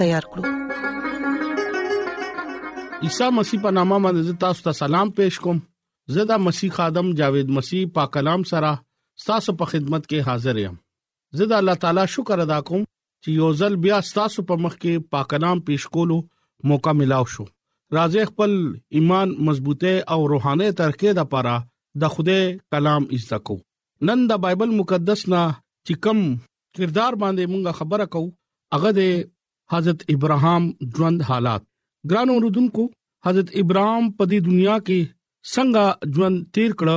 تیار 0.00 0.26
کړو 0.34 0.50
عیسی 3.08 3.26
مسیح 3.38 3.58
په 3.64 3.70
نامه 3.78 3.98
باندې 4.04 4.40
تاسو 4.42 4.64
ته 4.66 4.78
سلام 4.80 5.08
پېښ 5.18 5.44
کوم 5.46 5.58
زدا 6.16 6.36
مسیح 6.44 6.78
ادم 6.84 7.08
جاوید 7.20 7.50
مسیح 7.58 7.84
پاک 7.98 8.12
کلام 8.18 8.42
سره 8.52 8.70
تاسو 9.30 9.54
په 9.62 9.68
خدمت 9.72 10.02
کې 10.06 10.28
حاضر 10.30 10.60
یم 10.62 10.76
زدا 11.40 11.56
الله 11.62 11.80
تعالی 11.86 12.04
شکر 12.16 12.44
ادا 12.46 12.60
کوم 12.70 12.84
چې 12.84 13.40
یو 13.42 13.50
ځل 13.62 13.76
بیا 13.86 13.98
تاسو 14.18 14.44
په 14.50 14.58
مخ 14.66 14.76
کې 14.84 15.08
پاک 15.16 15.34
نام 15.46 15.64
پېښ 15.64 15.96
کولو 15.96 16.20
موقع 16.72 16.94
ملو 17.02 17.20
شو 17.34 17.46
راځي 17.96 18.26
خپل 18.30 18.52
ایمان 19.00 19.28
مضبوطه 19.50 19.94
او 20.14 20.20
روحاني 20.34 20.70
ترقې 20.82 21.18
د 21.20 21.28
پاره 21.34 21.56
د 22.04 22.12
خوده 22.16 22.38
کلام 22.76 23.06
عزت 23.18 23.34
کو 23.50 23.54
نن 24.08 24.18
د 24.30 24.32
بایبل 24.46 24.70
مقدس 24.82 25.20
نا 25.34 25.40
چې 25.54 25.94
کوم 26.08 26.20
کردار 26.78 27.12
باندې 27.22 27.50
مونږه 27.54 27.78
خبره 27.82 28.06
کو 28.16 28.22
هغه 28.74 28.90
د 28.98 29.00
حضرت 29.72 30.00
ابراهام 30.14 30.62
ژوند 30.96 31.18
حالات 31.28 31.62
ګرانو 32.10 32.34
رودونکو 32.44 32.82
حضرت 33.26 33.48
ابراهام 33.62 34.04
په 34.20 34.24
دې 34.30 34.38
دنیا 34.48 34.76
کې 34.86 35.00
څنګه 35.52 35.84
ژوند 36.16 36.36
تیر 36.56 36.72
کړ 36.78 36.88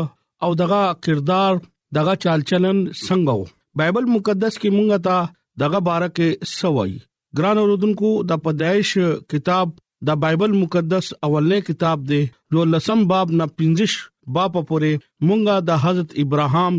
او 0.48 0.54
دغه 0.62 0.82
کردار 1.08 1.54
دغه 1.98 2.14
چالچلن 2.24 2.78
څنګه 3.08 3.34
وو 3.42 3.52
بایبل 3.82 4.06
مقدس 4.16 4.54
کې 4.62 4.70
مونږه 4.78 4.98
تا 5.08 5.18
دغه 5.66 5.80
بارکه 5.90 6.28
سوای 6.60 6.94
ګرانو 7.40 7.64
رودونکو 7.74 8.10
د 8.32 8.42
پدایش 8.48 8.92
کتاب 9.34 9.68
د 10.10 10.20
بایبل 10.26 10.52
مقدس 10.64 11.06
اولنې 11.26 11.66
کتاب 11.70 11.98
دی 12.10 12.22
جو 12.56 12.62
لسم 12.74 13.00
باب 13.14 13.28
نه 13.42 13.46
پنځش 13.62 13.94
باب 14.38 14.54
پورې 14.68 14.92
مونږه 15.28 15.56
د 15.70 15.82
حضرت 15.86 16.10
ابراهام 16.26 16.74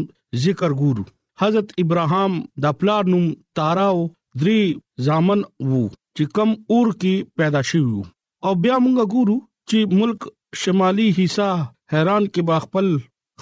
ذکر 0.45 0.71
ګورو 0.83 1.03
حضرت 1.43 1.69
ابراهام 1.83 2.33
د 2.65 2.77
پلار 2.81 3.03
نوم 3.13 3.27
تاراو 3.59 4.03
درې 4.41 4.61
ځامن 5.09 5.41
وو 5.71 5.83
چې 6.17 6.25
کم 6.39 6.51
اور 6.73 6.87
کې 7.01 7.15
پیدا 7.41 7.61
شوی 7.71 8.01
او 8.45 8.53
بیا 8.65 8.77
موږ 8.85 9.05
ګورو 9.17 9.37
چې 9.69 9.79
ملک 10.01 10.21
شمالي 10.63 11.09
حصہ 11.19 11.49
حیران 11.93 12.25
کې 12.33 12.43
باخپل 12.51 12.89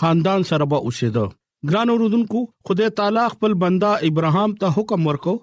خاندان 0.02 0.42
سره 0.50 0.68
به 0.74 0.82
اوسېده 0.88 1.24
ګران 1.70 1.92
اوردونکو 1.94 2.42
خدای 2.68 2.90
تعالی 3.00 3.24
خپل 3.34 3.54
بندا 3.64 3.92
ابراهام 4.10 4.54
ته 4.62 4.74
حکم 4.78 5.08
ورکو 5.10 5.34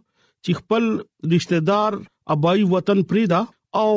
چې 0.45 0.59
خپل 0.61 0.89
رشتہ 1.35 1.59
دار 1.69 1.99
ابای 2.35 2.65
وطن 2.73 3.01
پریدا 3.11 3.39
او 3.83 3.89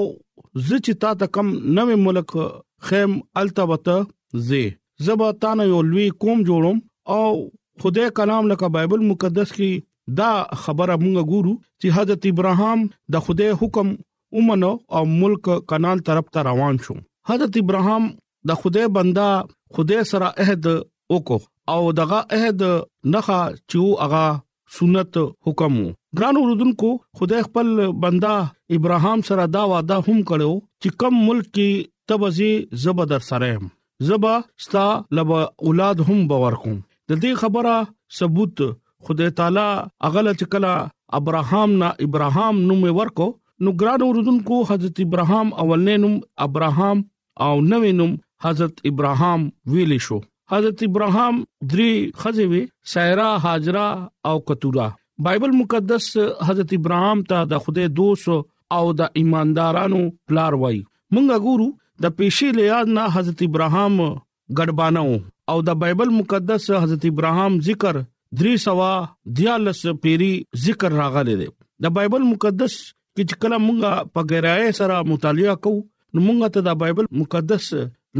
زچ 0.70 0.90
تا 1.04 1.12
تکم 1.24 1.54
نوې 1.54 2.04
ملک 2.08 2.36
خیم 2.90 3.18
التبته 3.44 4.42
زی 4.50 4.62
زبا 5.10 5.30
تانه 5.44 5.64
یو 5.72 5.80
لوی 5.92 6.08
قوم 6.24 6.42
جوړوم 6.48 6.80
او 7.16 7.48
خدای 7.84 8.10
کلام 8.20 8.52
لکه 8.54 8.68
بایبل 8.78 9.04
مقدس 9.12 9.54
کې 9.56 9.90
دا 10.18 10.30
خبره 10.62 10.94
مونږ 11.02 11.18
ګورو 11.30 11.54
چې 11.80 11.86
حضرت 11.96 12.22
ابراهام 12.32 12.80
د 13.14 13.24
خدای 13.26 13.50
حکم 13.62 13.88
ومنو 14.38 14.72
او 14.96 15.02
ملک 15.20 15.46
کنان 15.70 15.98
طرف 16.08 16.26
ته 16.34 16.40
روان 16.48 16.74
شو 16.86 16.94
حضرت 17.30 17.54
ابراهام 17.62 18.04
د 18.50 18.62
خدای 18.62 18.86
بندا 18.96 19.28
خدای 19.74 20.02
سره 20.12 20.28
عہد 20.44 20.64
وکړ 21.14 21.40
او 21.74 21.80
دغه 22.00 22.18
عہد 22.36 22.62
نخا 23.16 23.40
چې 23.70 23.80
هغه 24.02 24.26
سنت 24.78 25.14
حکم 25.48 25.74
ګران 26.18 26.34
اوردونکو 26.38 26.90
خدای 27.18 27.42
خپل 27.48 27.68
بندا 28.06 28.34
ابراهام 28.78 29.18
سره 29.30 29.44
دا 29.56 29.62
وعده 29.72 29.96
هم 30.06 30.18
کړو 30.30 30.52
چې 30.82 30.88
کم 31.04 31.14
ملک 31.28 31.46
کې 31.56 31.68
تبزي 32.10 32.52
زبدر 32.84 33.20
سره 33.30 33.50
زبا 34.08 34.34
ستا 34.64 34.84
لب 35.18 35.30
اولاد 35.40 36.00
هم 36.08 36.22
باور 36.30 36.56
کوم 36.62 36.78
د 37.08 37.12
دې 37.22 37.32
خبره 37.42 37.76
ثبوت 38.18 38.62
خدای 39.06 39.30
تعالی 39.38 39.68
اغل 40.08 40.32
چکلا 40.40 40.74
ابراهام 41.18 41.72
نا 41.82 41.88
ابراهام 42.06 42.58
نوم 42.68 42.82
ورکو 42.98 43.28
نو 43.64 43.70
ګران 43.80 44.00
اوردونکو 44.08 44.56
حضرت 44.70 45.00
ابراهام 45.04 45.48
اولنې 45.62 45.96
نوم 46.02 46.14
ابراهام 46.46 46.98
او 47.46 47.52
نوې 47.72 47.92
نوم 48.00 48.12
حضرت 48.44 48.82
ابراهام 48.90 49.48
ویل 49.74 49.96
شو 50.06 50.18
حضرت 50.52 50.82
ابراهام 50.88 51.34
درې 51.72 51.92
خځې 52.20 52.44
وي 52.50 52.62
سایرا 52.94 53.28
هاجرا 53.48 53.88
او 54.30 54.36
کتورا 54.50 54.88
بایبل 55.28 55.56
مقدس 55.62 56.08
حضرت 56.50 56.76
ابراهام 56.78 57.24
ته 57.32 57.48
د 57.54 57.62
خدای 57.66 57.88
دوست 58.00 58.26
او 58.78 58.84
د 59.00 59.20
ایماندارانو 59.20 60.00
پلار 60.30 60.58
وای 60.62 60.78
مونږ 61.16 61.50
ګورو 61.50 61.68
د 61.72 62.16
پېښې 62.18 62.56
لیاد 62.62 62.94
نه 62.96 63.04
حضرت 63.18 63.44
ابراهام 63.50 64.00
ګډبانو 64.58 65.06
او 65.52 65.58
د 65.68 65.78
بایبل 65.84 66.16
مقدس 66.22 66.70
حضرت 66.84 67.06
ابراهام 67.12 67.60
ذکر 67.70 68.02
درې 68.40 68.52
سوا 68.66 68.90
دیالس 69.38 69.80
پیری 70.02 70.32
ذکر 70.64 70.90
راغلي 71.00 71.34
دی 71.40 71.46
د 71.84 71.92
بایبل 71.96 72.22
مقدس 72.30 72.74
کې 72.84 73.24
چې 73.28 73.36
کله 73.44 73.56
مونږه 73.62 74.12
په 74.14 74.20
ګرایه 74.30 74.70
سره 74.78 75.00
مطالعه 75.10 75.56
کوو 75.64 75.80
نو 76.14 76.22
مونږ 76.26 76.50
ته 76.54 76.60
د 76.68 76.76
بایبل 76.82 77.10
مقدس 77.22 77.66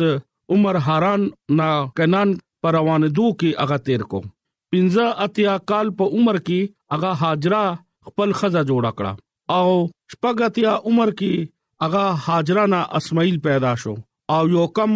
عمر 0.56 0.80
حران 0.88 1.24
نا 1.62 1.68
کنان 2.00 2.34
پر 2.66 2.76
روان 2.80 3.08
دو 3.20 3.30
کې 3.38 3.62
هغه 3.64 3.82
تیر 3.88 4.04
کو 4.12 4.20
پنځه 4.26 5.22
اتیا 5.28 5.56
کال 5.72 5.94
په 6.02 6.18
عمر 6.20 6.40
کې 6.50 6.76
هغه 6.96 7.14
هاجرہ 7.24 7.64
خپل 8.10 8.36
خزہ 8.42 8.64
جوړ 8.72 8.92
کړه 9.00 9.58
او 9.60 9.80
شپږ 10.16 10.48
اتیا 10.50 10.76
عمر 10.92 11.14
کې 11.22 11.48
اغا 11.84 12.06
هاجرا 12.26 12.64
نا 12.66 12.78
اسماعیل 12.98 13.38
پیدا 13.44 13.74
شو 13.82 13.94
او 14.34 14.48
یو 14.48 14.66
کم 14.78 14.92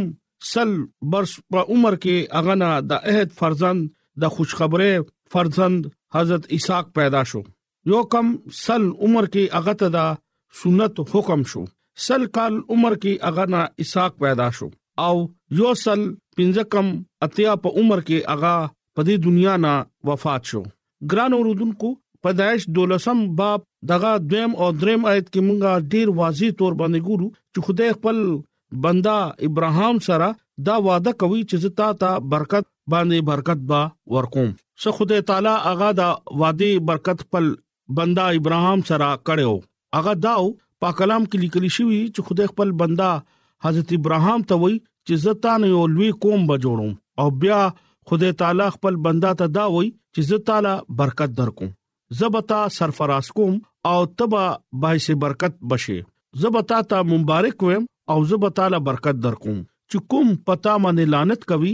سل 0.52 0.72
برس 1.12 1.32
په 1.52 1.60
عمر 1.74 1.94
کې 2.02 2.34
اغا 2.40 2.54
نا 2.62 2.68
د 2.88 3.06
عہد 3.12 3.30
فرزند 3.38 3.86
د 4.24 4.30
خوشخبری 4.34 4.90
فرزند 5.36 5.86
حضرت 6.16 6.46
اسحاق 6.56 6.90
پیدا 6.98 7.22
شو 7.30 7.40
یو 7.92 8.02
کم 8.16 8.34
سل 8.58 8.84
عمر 8.88 9.28
کې 9.30 9.46
اغا 9.60 9.74
ته 9.84 9.94
دا 9.96 10.04
سنت 10.62 11.00
حکم 11.14 11.42
شو 11.54 11.64
سل 12.08 12.26
کال 12.38 12.60
عمر 12.68 12.96
کې 13.02 13.16
اغا 13.30 13.44
نا 13.56 13.64
اسحاق 13.86 14.18
پیدا 14.26 14.50
شو 14.60 14.68
او 15.08 15.14
یو 15.62 15.74
سل 15.84 16.06
پنځکم 16.36 16.92
اتیا 17.28 17.56
په 17.66 17.80
عمر 17.80 18.06
کې 18.08 18.36
اغا 18.36 18.54
په 18.66 19.08
دې 19.08 19.28
دنیا 19.28 19.56
نا 19.66 19.74
وفات 20.12 20.52
شو 20.52 20.62
ګران 21.14 21.38
اوردونکو 21.38 21.94
په 22.24 22.30
دایښ 22.36 22.62
دولسم 22.76 23.18
باب 23.38 23.60
دغه 23.90 24.10
دویم 24.28 24.52
او 24.62 24.66
دریم 24.82 25.02
آیت 25.12 25.26
کې 25.32 25.40
مونږه 25.46 25.72
ډیر 25.94 26.06
واضح 26.20 26.52
تور 26.60 26.72
باندې 26.80 27.00
ګورو 27.10 27.26
چې 27.52 27.58
خدای 27.66 27.90
خپل 27.96 28.16
بندا 28.86 29.16
ابراهام 29.48 29.96
سره 30.06 30.28
دا 30.68 30.76
وعده 30.86 31.12
کوي 31.24 31.40
چې 31.50 31.72
تا 31.80 31.88
ته 32.04 32.22
برکت 32.36 32.64
باندې 32.94 33.18
برکت 33.30 33.60
با 33.74 33.80
ورکوم 34.16 34.48
څه 34.80 34.96
خدای 35.00 35.26
تعالی 35.32 35.54
هغه 35.66 35.90
دا 36.00 36.08
وعده 36.44 36.70
برکت 36.92 37.26
خپل 37.26 37.50
بندا 38.00 38.26
ابراهام 38.40 38.86
سره 38.94 39.10
کړو 39.26 39.52
هغه 40.00 40.14
داو 40.26 40.48
په 40.82 40.96
کلام 41.00 41.22
کې 41.30 41.42
لیکل 41.46 41.66
شوی 41.78 42.00
چې 42.14 42.26
خدای 42.30 42.48
خپل 42.56 42.74
بندا 42.86 43.10
حضرت 43.68 43.94
ابراهام 44.00 44.48
ته 44.48 44.60
وایي 44.66 44.78
چې 44.82 45.26
زتا 45.28 45.58
نه 45.62 45.72
یو 45.76 45.84
لوی 45.96 46.10
قوم 46.26 46.48
به 46.50 46.60
جوړوم 46.66 46.98
او 47.22 47.28
بیا 47.46 47.60
خدای 48.10 48.38
تعالی 48.42 48.72
خپل 48.78 49.00
بندا 49.08 49.34
ته 49.40 49.54
دا 49.62 49.68
وایي 49.76 49.92
چې 50.14 50.32
زتا 50.34 50.44
تعالی 50.52 50.78
برکت 51.02 51.40
درکوم 51.40 51.74
زبتا 52.18 52.58
سرفراز 52.76 53.28
کوم 53.36 53.54
او 53.90 54.04
تبا 54.20 54.42
باعث 54.82 55.10
برکت 55.22 55.54
بشي 55.72 55.96
زبتا 56.42 56.78
ته 56.90 56.98
مبارک 57.12 57.62
وم 57.68 57.86
او 58.14 58.24
زبتا 58.32 58.66
له 58.74 58.80
برکت 58.88 59.20
درکوم 59.24 59.56
چې 59.92 60.02
کوم 60.14 60.28
پتا 60.50 60.74
باندې 60.84 61.10
لعنت 61.14 61.44
کوي 61.52 61.72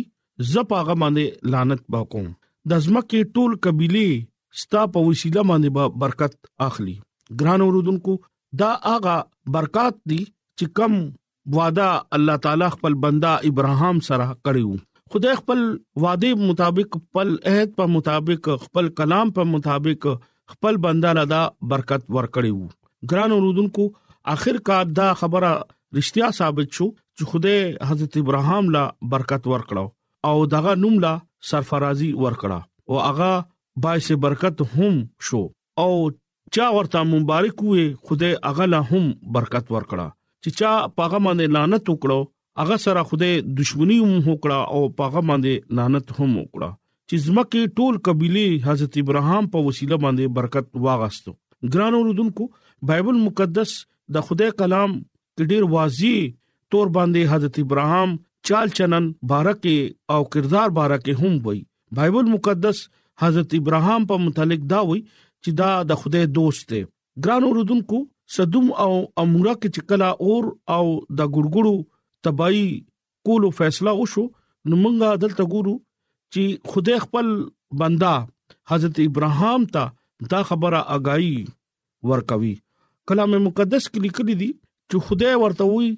زپاغه 0.52 0.96
باندې 1.02 1.50
لعنت 1.54 1.82
وکوم 1.96 2.26
د 2.72 2.82
ځمکې 2.88 3.34
ټول 3.38 3.56
قبيله 3.66 4.06
ستا 4.62 4.84
په 4.96 5.10
وسیله 5.10 5.46
باندې 5.50 5.78
به 5.78 6.04
برکت 6.04 6.38
اخلي 6.68 6.96
ګران 7.42 7.66
اوردونکو 7.66 8.16
دا 8.62 8.70
هغه 8.86 9.18
برکات 9.58 10.00
دي 10.14 10.20
چې 10.28 10.76
کم 10.80 10.96
وعده 11.58 11.90
الله 12.20 12.44
تعالی 12.48 12.70
خپل 12.78 12.98
بندا 13.06 13.34
ابراهام 13.52 14.02
سره 14.10 14.30
کړیو 14.32 14.88
خدای 15.12 15.36
خپل 15.44 15.62
وعده 16.06 16.32
مطابق 16.48 16.96
خپل 17.02 17.36
عہد 17.52 17.78
په 17.78 17.92
مطابق 17.98 18.50
خپل 18.66 18.90
کلام 19.02 19.32
په 19.38 19.52
مطابق 19.54 20.06
خپل 20.50 20.76
بنداله 20.84 21.24
دا 21.32 21.40
برکت 21.72 22.02
ورکړي 22.14 22.50
وو 22.54 23.10
ګران 23.10 23.30
اوردونکو 23.34 23.84
اخر 24.34 24.56
کار 24.70 24.84
دا 25.00 25.06
خبره 25.20 25.50
رښتیا 25.98 26.30
ثابت 26.38 26.68
شو 26.78 26.86
چې 27.16 27.30
خدای 27.32 27.60
حضرت 27.90 28.18
ابراهام 28.22 28.70
لا 28.76 28.82
برکت 29.14 29.46
ورکړو 29.52 29.84
او 30.30 30.34
دغه 30.54 30.74
نوم 30.84 30.96
لا 31.04 31.12
سرفرازي 31.50 32.10
ورکړه 32.22 32.58
او 32.88 32.98
هغه 33.06 33.30
باعث 33.86 34.10
برکت 34.26 34.56
هم 34.74 34.92
شو 35.30 35.42
او 35.84 35.90
چا 36.58 36.66
ورته 36.78 37.04
مبارک 37.14 37.64
وې 37.64 37.96
خدای 38.08 38.34
هغه 38.50 38.68
لا 38.74 38.80
هم 38.90 39.04
برکت 39.38 39.72
ورکړه 39.74 40.08
چې 40.44 40.58
چا 40.60 40.72
پاغه 41.00 41.24
باندې 41.28 41.54
لعنت 41.58 41.94
وکړو 41.94 42.30
هغه 42.62 42.80
سره 42.88 43.08
خدای 43.12 43.32
دښمنی 43.58 44.00
هم 44.04 44.20
وکړه 44.20 44.60
او 44.76 44.82
پاغه 45.02 45.26
باندې 45.30 45.80
لعنت 45.80 46.14
هم 46.20 46.30
وکړه 46.42 46.70
چې 47.10 47.18
زمکه 47.22 47.60
ټول 47.78 47.96
قبيله 48.06 48.48
حضرت 48.64 48.96
ابراهام 49.00 49.46
په 49.52 49.62
وسیله 49.68 49.96
باندې 50.02 50.34
برکت 50.34 50.66
واغستو 50.84 51.32
ګران 51.76 51.94
اوردونکو 52.00 52.44
بایبل 52.90 53.16
مقدس 53.22 53.72
د 54.16 54.26
خدای 54.28 54.50
کلام 54.62 54.94
ډیر 55.52 55.66
واضح 55.72 56.20
تور 56.74 56.92
باندې 56.98 57.32
حضرت 57.32 57.58
ابراهام 57.64 58.12
چال 58.50 58.72
چلن 58.80 59.08
بارکه 59.34 60.16
او 60.16 60.20
کردار 60.36 60.74
بارکه 60.78 61.16
هم 61.22 61.32
وای 61.48 61.58
بایبل 62.00 62.30
مقدس 62.36 62.84
حضرت 63.24 63.58
ابراهام 63.60 64.06
په 64.12 64.22
متعلق 64.28 64.70
دا 64.76 64.84
وای 64.92 65.02
چې 65.10 65.60
دا 65.64 65.72
د 65.90 66.00
خدای 66.04 66.30
دوست 66.38 66.70
دی 66.74 66.82
ګران 67.26 67.50
اوردونکو 67.50 68.02
صدوم 68.38 68.72
او 68.84 68.90
امورا 69.24 69.56
کې 69.60 69.74
چکلا 69.76 70.12
اور 70.28 70.50
او 70.78 70.82
د 71.20 71.32
ګورګړو 71.34 71.84
تبای 72.28 72.62
کولو 73.30 73.52
فیصله 73.62 73.98
وشو 74.02 74.26
نو 74.28 74.84
مونږه 74.84 75.24
دلته 75.26 75.52
ګورو 75.54 75.78
چې 76.34 76.42
خدای 76.72 76.98
خپل 77.04 77.26
بندا 77.82 78.12
حضرت 78.70 78.96
ابراهام 79.08 79.60
ته 79.76 79.84
دا 80.34 80.40
خبره 80.50 80.80
اگایي 80.96 81.34
ورکوي 82.10 82.54
کلام 83.10 83.32
مقدس 83.46 83.84
کې 83.90 84.00
لیکلي 84.06 84.34
دي 84.42 84.50
چې 84.88 84.96
خدای 85.08 85.34
ورته 85.42 85.64
وي 85.72 85.88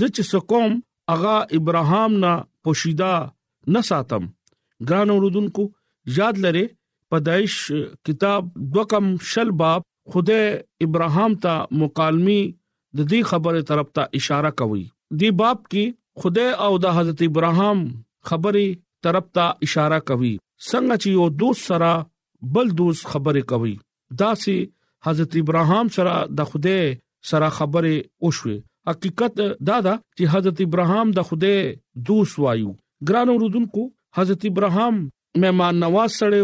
زچ 0.00 0.16
سقوم 0.32 0.72
اغا 1.16 1.36
ابراهام 1.58 2.12
نا 2.24 2.32
پوشیدا 2.64 3.12
نه 3.76 3.80
ساتم 3.90 4.24
ګران 4.90 5.08
اوردونکو 5.14 5.62
یاد 6.18 6.34
لره 6.46 6.64
پدایش 7.14 7.54
کتاب 8.08 8.42
دوکم 8.74 9.06
شل 9.34 9.50
باب 9.62 9.80
خدای 10.14 10.44
ابراهام 10.86 11.30
ته 11.46 11.54
مکالمي 11.84 12.38
د 12.50 12.98
دې 13.10 13.20
خبره 13.30 13.62
طرف 13.72 13.88
ته 14.00 14.20
اشاره 14.20 14.50
کوي 14.62 14.84
دی 15.22 15.30
باب 15.42 15.58
کې 15.70 15.84
خدای 16.24 16.50
او 16.66 16.70
د 16.84 16.98
حضرت 16.98 17.22
ابراهام 17.28 17.78
خبره 18.32 18.66
طرف 19.04 19.24
ته 19.38 19.46
اشاره 19.68 19.98
کوي 20.10 20.32
څنګه 20.68 20.94
چې 21.02 21.08
یو 21.18 21.24
دوست 21.42 21.62
سره 21.72 21.90
بل 22.56 22.66
دوست 22.80 23.02
خبره 23.12 23.42
کوي 23.52 23.74
دا 24.22 24.30
سي 24.46 24.56
حضرت 25.08 25.32
ابراهام 25.42 25.86
سره 25.98 26.14
د 26.40 26.50
خوده 26.54 26.78
سره 27.32 27.48
خبره 27.60 27.94
وشوه 28.28 28.56
حقیقت 28.92 29.32
دا 29.68 29.76
دا 29.86 29.94
چې 30.16 30.24
حضرت 30.34 30.56
ابراهام 30.66 31.06
د 31.20 31.30
خوده 31.30 31.54
دوست 32.10 32.34
وایو 32.44 32.72
ګران 33.10 33.28
اوردونکو 33.34 33.82
حضرت 34.20 34.42
ابراهام 34.52 34.94
مهمان 35.40 35.74
نواز 35.86 36.10
سره 36.22 36.38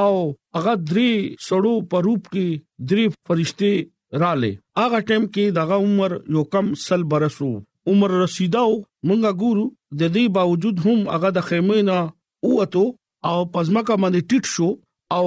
او 0.00 0.14
هغه 0.56 0.74
درې 0.88 1.12
سړو 1.48 1.74
په 1.90 1.96
روپ 2.06 2.22
کې 2.32 2.46
درې 2.88 3.04
فرشتي 3.30 3.74
رااله 4.22 4.50
هغه 4.80 4.98
ټیم 5.10 5.22
کې 5.34 5.44
دغه 5.58 5.76
عمر 5.88 6.10
یو 6.36 6.42
کم 6.56 6.66
سل 6.84 7.02
برسو 7.14 7.50
عمر 7.92 8.10
رسیداو 8.22 8.72
مونږه 9.08 9.30
ګورو 9.42 9.64
د 10.00 10.02
دې 10.16 10.24
باوجود 10.36 10.76
هم 10.84 10.98
هغه 11.14 11.28
د 11.36 11.46
خیمینا 11.48 11.98
اوته 12.46 12.84
او 13.30 13.38
پزماکه 13.54 13.94
باندې 14.02 14.26
ټیټ 14.28 14.44
شو 14.54 14.68
او 15.16 15.26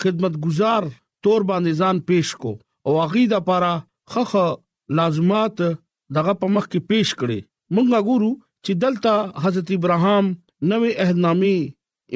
خدمتګزار 0.00 0.82
تور 1.26 1.40
باندې 1.50 1.72
ځان 1.80 1.96
پیش 2.10 2.28
کو 2.42 2.52
او 2.86 2.92
هغه 3.02 3.22
د 3.32 3.32
لپاره 3.36 3.70
خخه 4.14 4.46
لازمات 5.00 5.56
دغه 6.16 6.32
په 6.42 6.46
مخ 6.56 6.64
کې 6.72 6.80
پیش 6.90 7.08
کړي 7.20 7.40
مونږه 7.76 7.98
ګورو 8.08 8.30
چې 8.64 8.72
دلته 8.84 9.12
حضرت 9.46 9.68
ابراهام 9.78 10.24
نوې 10.70 10.90
عہدنامي 11.06 11.58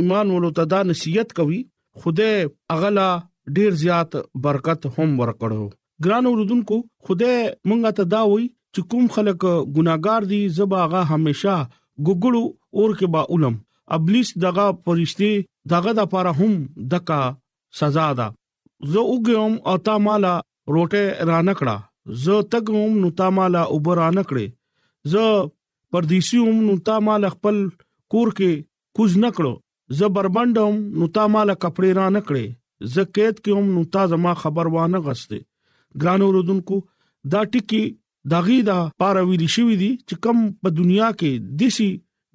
ایمان 0.01 0.27
ولوته 0.37 0.64
دا 0.75 0.81
نصیحت 0.90 1.29
کوي 1.38 1.61
خدای 2.01 2.35
اغلا 2.75 3.09
ډیر 3.57 3.73
زیات 3.83 4.11
برکت 4.47 4.81
هم 4.94 5.11
ورکړو 5.21 5.64
ګران 6.07 6.25
اوردونکو 6.31 6.77
خدای 7.07 7.37
مونږه 7.68 7.90
ته 7.99 8.05
دا 8.14 8.21
وایي 8.33 8.47
چې 8.79 8.83
کوم 8.91 9.07
خلک 9.14 9.45
ګناګار 9.77 10.23
دي 10.33 10.41
زباغه 10.57 11.01
همیشا 11.14 11.55
ګګړو 12.07 12.43
اور 12.79 12.91
کې 12.99 13.07
با 13.14 13.23
علم 13.37 13.55
ابلیس 13.97 14.29
دغه 14.45 14.67
پرشتي 14.88 15.31
دغه 15.73 15.93
د 15.99 15.99
لپاره 16.03 16.31
هم 16.41 16.53
دکا 16.93 17.17
سزا 17.81 18.07
ده 18.23 18.27
زه 18.95 19.01
وګم 19.12 19.53
او 19.73 19.77
تا 19.91 19.95
مالا 20.07 20.33
روټه 20.75 21.03
رانکړه 21.33 21.77
زه 22.29 22.35
تګم 22.55 22.93
نو 23.03 23.09
تا 23.23 23.27
مالا 23.38 23.62
اوبر 23.75 23.97
رانکړې 24.03 24.47
زه 25.14 25.25
پردیسیوم 25.97 26.59
نو 26.71 26.77
تا 26.88 26.95
مال 27.11 27.23
خپل 27.37 27.57
کور 28.12 28.29
کې 28.37 28.53
کوز 28.97 29.12
نکړو 29.29 29.53
زه 30.01 30.07
بربندم 30.17 30.75
نو 30.99 31.09
تا 31.14 31.27
مال 31.35 31.49
کپڑے 31.62 31.91
رانکړې 32.01 32.45
زه 32.97 33.03
کېد 33.17 33.35
کوم 33.47 33.67
نو 33.77 33.85
تا 33.95 34.07
زما 34.14 34.35
خبر 34.43 34.73
وانه 34.77 35.03
غسته 35.09 35.43
ګران 36.03 36.27
اوردونکو 36.29 36.81
دا 37.33 37.43
ټکی 37.57 37.85
داغي 38.31 38.57
دا 38.62 38.75
پاره 39.03 39.21
ویل 39.29 39.45
شوی 39.55 39.77
دی 39.83 39.91
چې 40.09 40.17
کم 40.27 40.38
په 40.62 40.73
دنیا 40.79 41.09
کې 41.21 41.59
دسی 41.61 41.88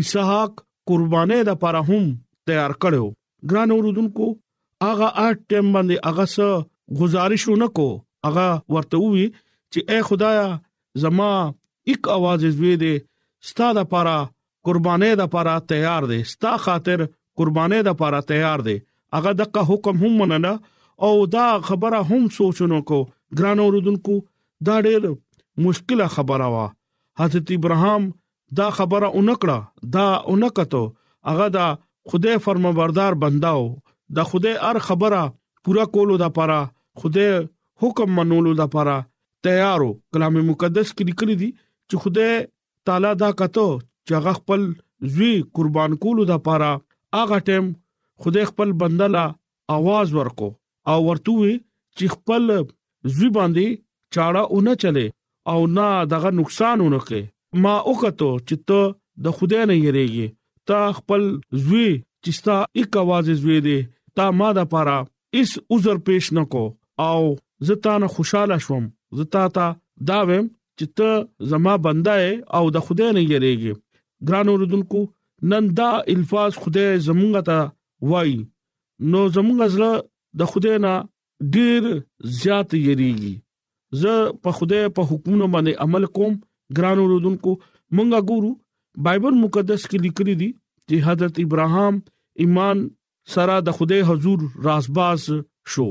اسحاق 0.00 0.52
قربانه 0.90 1.38
د 1.42 1.50
لپاره 1.50 1.80
هم 1.88 2.04
تیار 2.50 2.72
کړو 2.82 3.06
ګران 3.52 3.68
اوردونکو 3.76 4.26
اغه 4.90 5.08
اټ 5.26 5.38
ټیم 5.50 5.66
باندې 5.74 5.96
اغه 6.12 6.24
سره 6.34 6.62
گزارشونه 7.00 7.68
کو 7.80 7.88
اغه 8.30 8.46
ورته 8.76 8.98
وی 9.12 9.26
چې 9.72 9.80
اے 9.90 9.98
خدایا 10.08 10.46
زما 11.02 11.30
یک 11.92 12.02
आवाज 12.18 12.40
زوی 12.56 12.74
دې 12.82 12.94
ستاده 13.50 13.74
لپاره 13.80 14.14
قربانه 14.68 15.08
د 15.16 15.22
لپاره 15.24 15.54
تیار 15.72 16.02
دي 16.12 16.20
ستا 16.34 16.54
خاطر 16.68 17.06
قربانه 17.40 17.80
د 17.82 17.88
لپاره 17.90 18.20
تیار 18.32 18.64
دي 18.70 18.76
اغه 19.20 19.32
دغه 19.40 19.66
حکم 19.72 19.96
هم 20.06 20.12
مننه 20.22 20.54
او 21.06 21.12
دا 21.36 21.44
خبره 21.68 22.00
هم 22.10 22.26
سوچونو 22.36 22.78
کو 22.90 22.98
ګران 23.38 23.58
اوردونکو 23.64 24.14
دا 24.66 24.76
ډېر 24.86 25.02
مشکله 25.66 26.04
خبره 26.16 26.46
وا 26.56 26.66
حضرت 27.22 27.46
ابراهام 27.56 28.02
دا 28.60 28.66
خبره 28.78 29.08
اونکړه 29.16 29.58
دا 29.96 30.06
اونکته 30.32 30.80
هغه 31.32 31.46
دا 31.56 31.66
خدای 32.12 32.36
فرمانبردار 32.46 33.12
بنداو 33.24 33.64
دا 34.18 34.22
خدای 34.30 34.54
هر 34.66 34.78
خبره 34.88 35.22
پورا 35.66 35.84
کولو 35.96 36.16
دا 36.22 36.28
پاره 36.38 36.60
خدای 37.02 37.30
حکم 37.82 38.10
منولو 38.18 38.52
دا 38.62 38.66
پاره 38.76 38.96
تیارو 39.46 39.90
کلام 40.14 40.36
مقدس 40.50 40.88
کې 40.96 41.04
لیکل 41.10 41.34
دي 41.42 41.48
چې 41.58 42.04
خدای 42.04 42.34
تعالی 42.88 43.12
دا 43.24 43.30
کته 43.40 43.68
چې 43.76 44.20
هغه 44.20 44.36
خپل 44.40 44.66
زوی 45.14 45.32
قربان 45.58 45.96
کولو 46.04 46.24
دا 46.32 46.38
پاره 46.50 46.70
هغه 47.18 47.38
ټیم 47.48 47.72
خدای 48.26 48.48
خپل 48.52 48.76
بندلا 48.84 49.24
आवाज 49.74 50.12
ورکو 50.20 50.48
او 50.92 50.96
ورته 51.04 51.52
چې 51.52 52.10
خپل 52.14 52.50
زوی 53.12 53.30
باندې 53.36 53.66
چاړه 54.14 54.42
اونې 54.52 54.74
چلے 54.82 55.06
او 55.52 55.58
نه 55.76 55.88
دغه 56.12 56.28
نقصان 56.40 56.76
اونکه 56.84 57.20
ما 57.62 57.74
وکړو 57.88 58.30
چې 58.48 58.56
ته 58.68 58.80
د 59.24 59.26
خدای 59.36 59.62
نه 59.70 59.74
یریږي 59.86 60.26
تا 60.68 60.78
خپل 60.98 61.22
زوی 61.64 61.88
چې 62.22 62.30
ستا 62.38 62.56
یک 62.82 62.90
आवाज 63.02 63.26
زوی 63.42 63.58
دی 63.66 63.78
تا 64.16 64.24
ما 64.38 64.48
د 64.58 64.60
پاره 64.72 64.98
اس 65.38 65.50
عذر 65.74 65.96
پیش 66.06 66.24
نکو 66.36 66.64
او 67.08 67.22
زتا 67.66 67.92
نه 68.02 68.06
خوشاله 68.14 68.56
شوم 68.64 68.84
زتا 69.18 69.42
تا 69.56 69.66
دا 70.08 70.18
ویم 70.28 70.46
چې 70.78 70.86
ته 70.98 71.10
زما 71.50 71.74
بنده 71.84 72.14
او 72.56 72.64
د 72.74 72.78
خدای 72.86 73.10
نه 73.16 73.20
یریږي 73.32 73.72
ګران 74.26 74.46
اوردونکو 74.50 75.00
نن 75.50 75.64
دا 75.78 75.90
الفاظ 76.14 76.52
خدای 76.62 76.90
زمونږ 77.06 77.34
ته 77.48 77.58
وای 78.10 78.34
نو 79.10 79.20
زمونږ 79.36 79.60
زړه 79.74 79.92
د 80.38 80.40
خدای 80.52 80.76
نه 80.84 80.94
ډیر 81.54 81.82
زیات 82.42 82.70
یریږي 82.88 83.34
زه 84.00 84.12
په 84.42 84.50
خوده 84.56 84.80
په 84.96 85.02
حکمونو 85.10 85.46
باندې 85.54 85.72
عمل 85.84 86.04
کوم 86.16 86.32
ګران 86.76 86.98
اوردونکو 87.02 87.52
مونږه 87.96 88.20
ګورو 88.30 88.50
بایبل 89.06 89.34
مقدس 89.44 89.82
کې 89.90 89.98
لیکلي 90.04 90.34
دي 90.42 90.50
چې 90.88 90.94
حضرت 91.08 91.34
ابراهام 91.46 91.94
ایمان 92.42 92.78
سره 93.34 93.54
د 93.66 93.76
خوده 93.76 93.98
حضور 94.10 94.38
رازباز 94.66 95.20
شو 95.72 95.88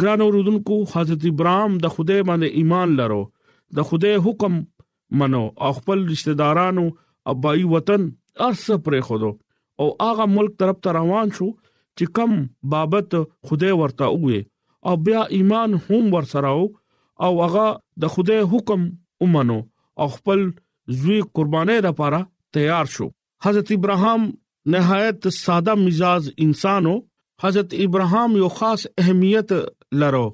ګران 0.00 0.20
اوردونکو 0.26 0.74
حضرت 0.96 1.22
ابراهام 1.32 1.72
د 1.84 1.94
خوده 1.94 2.16
باندې 2.28 2.48
ایمان 2.60 2.88
لرو 3.00 3.22
د 3.76 3.88
خوده 3.88 4.12
حکم 4.26 4.54
منو 5.20 5.44
او 5.64 5.70
خپل 5.78 5.98
رشتہ 6.12 6.32
دارانو 6.40 6.84
ابای 7.32 7.62
وطن 7.74 8.02
ارسه 8.48 8.76
پر 8.84 9.00
خودو 9.08 9.30
او 9.82 9.86
هغه 10.08 10.26
ملک 10.34 10.56
طرف 10.62 10.80
ته 10.84 10.96
روان 11.00 11.34
شو 11.38 11.48
چې 11.48 12.14
کم 12.18 12.38
بابت 12.74 13.16
خوده 13.48 13.76
ورته 13.80 14.10
وې 14.14 14.46
او 14.86 14.96
بیا 15.04 15.22
ایمان 15.36 15.74
هم 15.86 16.14
ورسره 16.14 16.52
او 17.26 17.32
هغه 17.44 17.68
د 18.02 18.14
خدای 18.16 18.42
حکم 18.52 18.80
ومنو 19.20 19.58
او 20.02 20.06
خپل 20.16 20.40
زوی 20.98 21.20
قربانې 21.36 21.78
لپاره 21.88 22.20
تیار 22.56 22.86
شو 22.96 23.06
حضرت 23.46 23.72
ابراهام 23.76 24.22
نهایت 24.74 25.28
ساده 25.42 25.74
مزاج 25.84 26.22
انسانو 26.46 26.94
حضرت 27.42 27.70
ابراهام 27.86 28.30
یو 28.36 28.48
خاص 28.60 28.86
اهمیت 29.04 29.50
لرو 30.02 30.24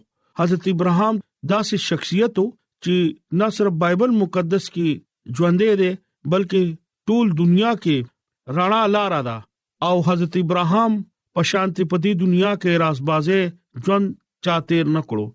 حضرت 0.41 0.69
ابراهام 0.73 1.15
داسې 1.53 1.77
شخصیت 1.93 2.37
چې 2.85 2.97
نه 3.41 3.47
صرف 3.59 3.73
بایبل 3.85 4.11
مقدس 4.23 4.65
کې 4.75 4.89
ژوندې 5.37 5.71
ده 5.81 5.91
بلکې 6.33 6.63
ټول 7.11 7.27
دنیا 7.41 7.73
کې 7.87 7.97
رڼا 8.59 8.83
لارا 8.95 9.21
ده 9.31 9.39
او 9.91 9.95
حضرت 10.11 10.37
ابراهام 10.43 10.93
په 11.39 11.43
شانتی 11.53 11.85
پتی 11.93 12.13
دنیا 12.25 12.53
کې 12.63 12.81
رازبازه 12.85 13.41
ژوند 13.87 14.15
چا 14.45 14.55
تیر 14.69 14.87
نکړو 14.97 15.27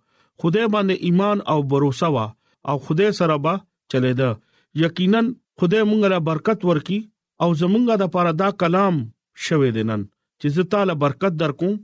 خدای 0.41 0.67
باندې 0.76 0.95
ایمان 1.08 1.38
او 1.52 1.60
باور 1.69 1.84
وا 2.15 2.26
او 2.72 2.76
خدای 2.88 3.12
سره 3.19 3.36
به 3.45 3.54
چلےدا 3.93 4.30
یقینا 4.84 5.22
خدای 5.62 5.84
مونږ 5.89 6.02
را 6.13 6.19
برکت 6.32 6.60
ورکي 6.72 7.00
او 7.45 7.50
زمونږه 7.62 7.95
د 8.02 8.12
پاره 8.15 8.34
دا 8.41 8.50
کلام 8.63 8.95
شوي 9.48 9.69
دینن 9.78 10.02
چې 10.39 10.48
زتاله 10.58 10.95
برکت 11.04 11.34
درکوم 11.41 11.76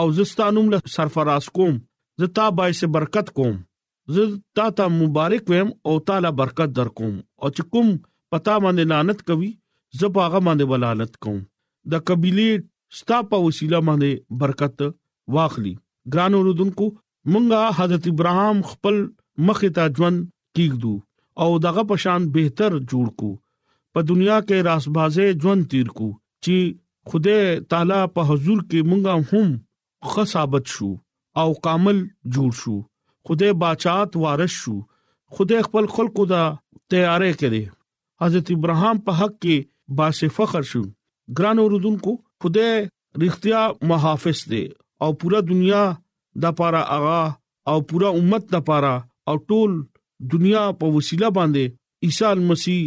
او 0.00 0.04
زستانوم 0.18 0.66
له 0.74 0.78
سرفراز 0.94 1.44
کوم 1.58 1.74
زتا 2.22 2.44
بای 2.60 2.72
سه 2.80 2.86
برکت 2.98 3.28
کوم 3.38 3.56
زتا 4.16 4.66
ته 4.80 4.84
مبارک 4.98 5.42
ویم 5.54 5.68
او 5.90 5.98
تعالی 6.10 6.32
برکت 6.42 6.70
در 6.78 6.88
کوم 7.00 7.12
او 7.42 7.46
چې 7.56 7.62
کوم 7.72 7.88
پتا 8.36 8.54
باندې 8.64 8.90
لعنت 8.94 9.20
کوي 9.32 9.50
زپاغه 10.00 10.38
باندې 10.46 10.72
ولعنت 10.72 11.12
کوم 11.26 11.38
د 11.94 12.04
قبيله 12.12 12.64
ستا 13.02 13.20
په 13.34 13.44
وسیله 13.48 13.82
باندې 13.90 14.40
برکت 14.44 14.88
واخلي 15.38 15.74
ګران 16.12 16.32
اوردونکو 16.36 16.86
مونږه 17.32 17.62
حضرت 17.78 18.04
ابراهام 18.12 18.58
خپل 18.70 18.96
مخه 19.46 19.68
ته 19.78 19.84
ژوند 19.96 20.18
کیږو 20.56 20.94
او 21.42 21.48
دغه 21.64 21.82
پشان 21.90 22.20
بهتر 22.36 22.70
جوړ 22.90 23.06
کو 23.20 23.30
په 23.96 24.00
دنیا 24.10 24.38
کې 24.48 24.58
راسبازه 24.68 25.26
ژوند 25.44 25.62
تیر 25.72 25.88
کو 25.98 26.08
چې 26.44 26.56
خدای 27.10 27.42
تعالی 27.72 28.00
په 28.14 28.20
حضور 28.30 28.60
کې 28.70 28.80
مونږه 28.92 29.14
هم 29.30 29.48
خصابت 30.14 30.64
شو 30.74 30.90
او 31.42 31.48
کامل 31.66 31.98
جوړ 32.34 32.50
شو 32.62 32.76
خدای 33.28 33.52
بچات 33.62 34.10
وارث 34.24 34.52
شو 34.64 34.74
خدای 35.38 35.60
خپل 35.68 35.84
خلقو 35.94 36.24
دا 36.34 36.42
تیارې 36.92 37.32
کړي 37.40 37.64
حضرت 38.22 38.46
ابراهام 38.56 38.96
په 39.06 39.12
حق 39.20 39.34
کې 39.34 39.56
با 40.00 40.08
فخر 40.36 40.62
شو 40.72 40.82
ګران 41.38 41.56
اوردونکو 41.62 42.12
خدای 42.42 42.72
رښتیا 43.22 43.60
محافظ 43.90 44.38
دی 44.50 44.64
او 45.04 45.10
پورا 45.20 45.40
دنیا 45.48 45.82
د 46.42 46.54
پاره 46.58 46.82
اغا 46.96 47.22
او 47.70 47.76
پورا 47.88 48.08
امت 48.18 48.44
د 48.54 48.64
پاره 48.68 48.94
او 49.30 49.36
ټول 49.50 49.70
دنیا 50.32 50.64
په 50.80 50.86
وسیله 50.96 51.28
باندې 51.38 51.64
عیسی 52.08 52.30
مسیح 52.50 52.80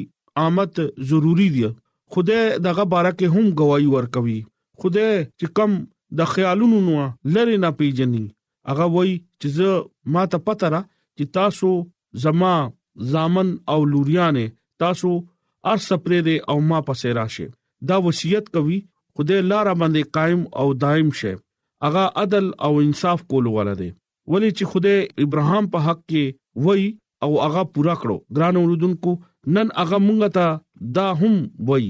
آمد 0.46 0.74
ضروری 1.10 1.48
دی 1.56 1.64
خدای 2.12 2.44
دغه 2.68 2.84
بارکه 2.94 3.26
هم 3.34 3.46
گواہی 3.62 3.88
ورکوي 3.96 4.40
خدای 4.84 5.12
چې 5.40 5.48
کم 5.58 5.72
د 6.22 6.30
خیالونو 6.32 6.80
نو 6.88 6.96
لری 7.36 7.58
نه 7.66 7.70
پیجنې 7.80 8.24
هغه 8.70 8.86
وای 8.96 9.12
چې 9.42 9.48
زه 9.58 9.72
ما 10.16 10.24
ته 10.34 10.38
پته 10.48 10.72
را 10.74 10.82
چې 11.18 11.24
تاسو 11.38 11.70
زما 12.24 12.54
زامن 13.14 13.50
او 13.74 13.80
لوریانه 13.94 14.46
تاسو 14.84 15.12
ار 15.74 15.78
سپرې 15.90 16.20
دې 16.28 16.38
او 16.54 16.58
ما 16.72 16.80
پسې 16.88 17.18
راشه 17.20 17.48
دا 17.92 17.98
وصیت 18.08 18.52
کوي 18.56 18.80
خدای 19.18 19.40
لار 19.52 19.72
باندې 19.82 20.12
قائم 20.18 20.42
او 20.64 20.68
دائم 20.86 21.10
شه 21.22 21.34
هغه 21.84 22.12
عدل 22.16 22.54
او 22.64 22.82
انصاف 22.82 23.24
کول 23.30 23.48
ولده 23.56 23.96
ولی 24.34 24.50
چې 24.52 24.72
خدای 24.74 25.08
ابراهام 25.26 25.70
په 25.76 25.88
حق 25.88 26.02
کې 26.02 26.66
وای 26.66 26.84
او 27.28 27.32
هغه 27.46 27.64
پورا 27.76 27.96
کړو 28.04 28.38
ګران 28.38 28.60
اوردونکو 28.62 29.14
نن 29.58 29.74
هغه 29.80 30.00
مونږ 30.08 30.36
ته 30.40 30.92
دا 31.00 31.08
هم 31.22 31.38
وای 31.72 31.88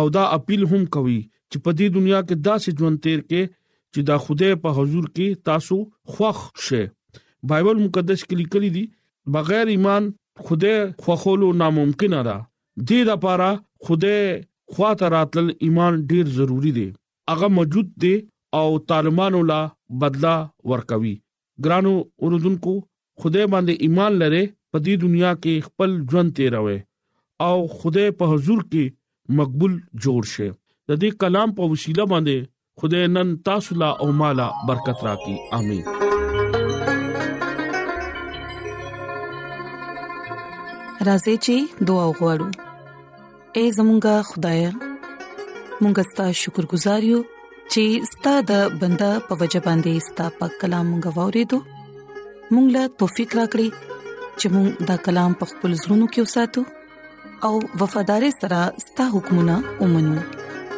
او 0.00 0.04
دا 0.16 0.24
اپیل 0.38 0.66
هم 0.72 0.82
کوي 0.96 1.18
چې 1.22 1.64
په 1.64 1.76
دې 1.78 1.86
دنیا 1.96 2.20
کې 2.28 2.44
داسې 2.48 2.76
ژوند 2.80 3.02
تیر 3.06 3.20
کې 3.30 3.42
چې 3.92 4.00
دا 4.10 4.16
خدای 4.26 4.56
په 4.64 4.74
حضور 4.80 5.06
کې 5.14 5.42
تاسو 5.50 5.78
خوخ 6.14 6.42
شه 6.68 7.20
بایبل 7.52 7.82
مقدس 7.86 8.24
کې 8.26 8.40
لیکلي 8.42 8.70
دي 8.78 8.84
بغیر 9.36 9.72
ایمان 9.74 10.10
خدای 10.48 10.76
خوخولو 11.04 11.52
ناممکن 11.62 12.14
ده 12.28 12.36
دې 12.42 13.08
لپاره 13.10 13.50
خدای 13.86 14.22
خواته 14.74 15.08
راتل 15.18 15.50
ایمان 15.66 16.00
ډیر 16.12 16.28
ضروری 16.40 16.70
دی 16.80 16.86
هغه 17.30 17.48
موجود 17.58 17.90
دی 18.04 18.14
او 18.54 18.78
طالبانو 18.92 19.42
لا 19.50 19.58
بدلا 20.04 20.34
ورکوي 20.72 21.14
ګرانو 21.66 21.92
اوردونکو 22.24 22.74
خدای 23.24 23.46
باندې 23.54 23.72
ایمان 23.86 24.12
لره 24.22 24.42
په 24.70 24.78
دې 24.84 24.94
دنیا 25.04 25.32
کې 25.42 25.54
خپل 25.68 25.90
ژوند 26.12 26.30
تیروي 26.38 26.78
او 27.48 27.56
خدای 27.82 28.08
په 28.22 28.32
حضور 28.32 28.60
کې 28.72 28.84
مقبول 29.40 29.72
جوړ 30.06 30.22
شي 30.32 30.48
د 30.50 30.90
دې 31.02 31.10
کلام 31.24 31.48
په 31.60 31.72
وسیله 31.74 32.04
باندې 32.12 32.36
خدای 32.78 33.06
نن 33.16 33.28
تاسو 33.50 33.72
لا 33.84 33.90
او 34.04 34.08
مالا 34.20 34.48
برکت 34.68 34.98
راکړي 35.06 35.36
امين 35.58 35.84
رازی 41.08 41.34
چی 41.48 41.56
دعا 41.88 42.04
وغوړم 42.08 42.50
اے 43.58 43.64
زمونږ 43.76 44.04
خدای 44.30 44.60
مونږ 45.82 45.96
ستاسو 46.10 46.36
شکر 46.46 46.64
گزار 46.72 47.00
یو 47.12 47.20
چې 47.74 47.82
ستاسو 48.10 48.44
د 48.46 48.52
بنده 48.78 49.08
په 49.26 49.36
وجه 49.40 49.58
باندې 49.64 50.04
ستاسو 50.06 50.36
په 50.38 50.46
کلام 50.60 50.88
غوورې 51.04 51.42
دو 51.50 51.58
مونږ 52.54 52.72
لا 52.76 52.84
توفیق 53.00 53.34
راکړي 53.38 53.66
چې 54.38 54.46
مونږ 54.54 54.68
دا 54.88 54.94
کلام 55.08 55.34
په 55.42 55.50
خپل 55.50 55.70
زړونو 55.82 56.06
کې 56.12 56.24
وساتو 56.26 56.62
او 57.46 57.52
وفادار 57.82 58.24
سره 58.40 58.60
ستاسو 58.84 59.12
حکمونه 59.16 59.56
ومنو 59.82 60.16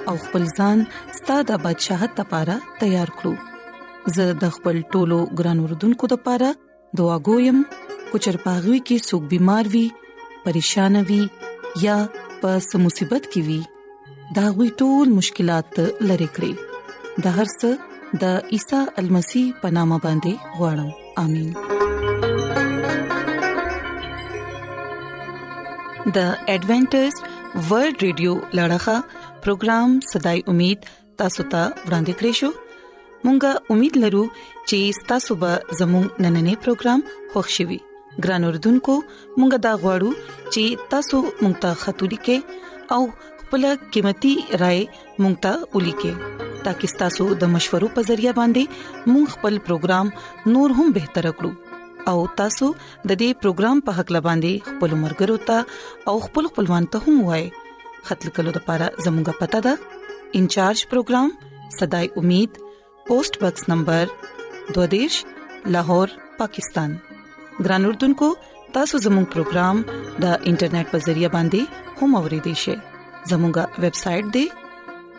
او 0.08 0.14
خپل 0.24 0.44
ځان 0.58 0.84
ستاسو 1.20 1.46
د 1.52 1.62
بدشاه 1.64 2.08
ته 2.18 2.22
لپاره 2.26 2.56
تیار 2.82 3.12
کړو 3.20 4.16
زه 4.16 4.26
د 4.42 4.52
خپل 4.56 4.80
ټولو 4.96 5.20
ګران 5.38 5.62
وردونکو 5.68 6.10
لپاره 6.14 6.50
دعا 7.00 7.16
کوم 7.30 7.62
کو 8.10 8.20
چرپاغوي 8.26 8.80
کې 8.90 9.06
سګ 9.06 9.30
بيمار 9.34 9.70
وي 9.76 9.84
پریشان 10.44 11.00
وي 11.12 11.22
یا 11.86 11.96
په 12.44 12.60
سمصيبت 12.70 13.30
کې 13.36 13.40
وي 13.48 14.36
دا 14.40 14.46
غوي 14.58 14.70
ټول 14.84 15.16
مشکلات 15.20 15.80
لری 16.10 16.28
کړی 16.40 16.52
د 17.12 17.26
هر 17.36 17.48
څه 17.60 17.70
د 18.22 18.38
عیسی 18.56 18.78
المسی 19.00 19.40
په 19.62 19.66
نامه 19.76 19.96
باندې 20.04 20.32
وړم 20.60 20.90
امين 21.22 21.48
د 26.16 26.18
ایڈونچر 26.52 27.10
ورلد 27.68 28.00
رادیو 28.04 28.32
لړغا 28.58 28.96
پروگرام 29.46 29.88
صداي 30.12 30.38
امید 30.52 30.78
تاسو 31.22 31.42
ته 31.54 31.60
ورانده 31.86 32.12
کړیو 32.18 32.48
مونږه 33.24 33.50
امید 33.74 33.94
لرو 34.04 34.24
چې 34.68 34.78
تاسو 35.10 35.32
به 35.42 35.52
زموږ 35.80 36.06
نننې 36.26 36.54
پروګرام 36.68 37.00
خوښیوي 37.34 37.80
ګران 38.24 38.42
اوردونکو 38.52 38.94
مونږه 39.38 39.58
دا 39.66 39.72
غواړو 39.82 40.10
چې 40.52 40.64
تاسو 40.96 41.18
مونږ 41.42 41.54
ته 41.66 41.70
ختوری 41.82 42.18
کې 42.30 42.36
او 42.96 43.00
خپل 43.42 43.62
قیمتي 43.96 44.34
رائے 44.64 44.80
مونږ 45.22 45.34
ته 45.48 45.52
ولي 45.76 45.94
کې 46.00 46.12
ترڅو 46.64 46.86
تاسو 47.02 47.24
د 47.42 47.48
مشورو 47.54 47.86
په 47.96 48.02
ذریعہ 48.08 48.32
باندې 48.40 49.12
مون 49.12 49.24
خپل 49.34 49.56
پروګرام 49.68 50.10
نور 50.56 50.74
هم 50.80 50.90
بهتر 50.98 51.28
کړو 51.38 52.10
او 52.12 52.22
تاسو 52.40 52.68
د 52.74 53.10
دې 53.22 53.38
پروګرام 53.44 53.80
په 53.88 53.96
حق 53.98 54.12
لباندي 54.16 54.52
خپل 54.68 54.94
مرګرو 55.02 55.38
ته 55.50 55.64
او 56.12 56.14
خپل 56.26 56.50
خپلوان 56.52 56.86
ته 56.94 57.00
هم 57.08 57.24
وایي 57.30 57.48
خپل 58.10 58.34
کلو 58.38 58.54
د 58.58 58.64
پاره 58.68 58.88
زموږه 59.06 59.34
پته 59.42 59.64
ده 59.68 60.38
انچارج 60.42 60.84
پروګرام 60.92 61.34
صداي 61.80 62.10
امید 62.22 62.62
پوسټ 63.10 63.40
باکس 63.44 63.68
نمبر 63.74 64.14
22 64.78 65.20
لاهور 65.76 66.16
پاکستان 66.42 66.96
ګران 67.58 67.90
اردوونکو 67.90 68.32
تاسو 68.78 69.02
زموږ 69.08 69.30
پروگرام 69.36 69.84
د 69.92 70.26
انټرنیټ 70.30 70.96
په 70.96 71.06
ذریعہ 71.10 71.34
باندې 71.36 72.02
هم 72.02 72.20
اوريدي 72.24 72.56
شئ 72.66 72.76
زموږه 73.34 73.86
ویب 73.86 73.98
سټ 74.06 74.34
د 74.38 74.50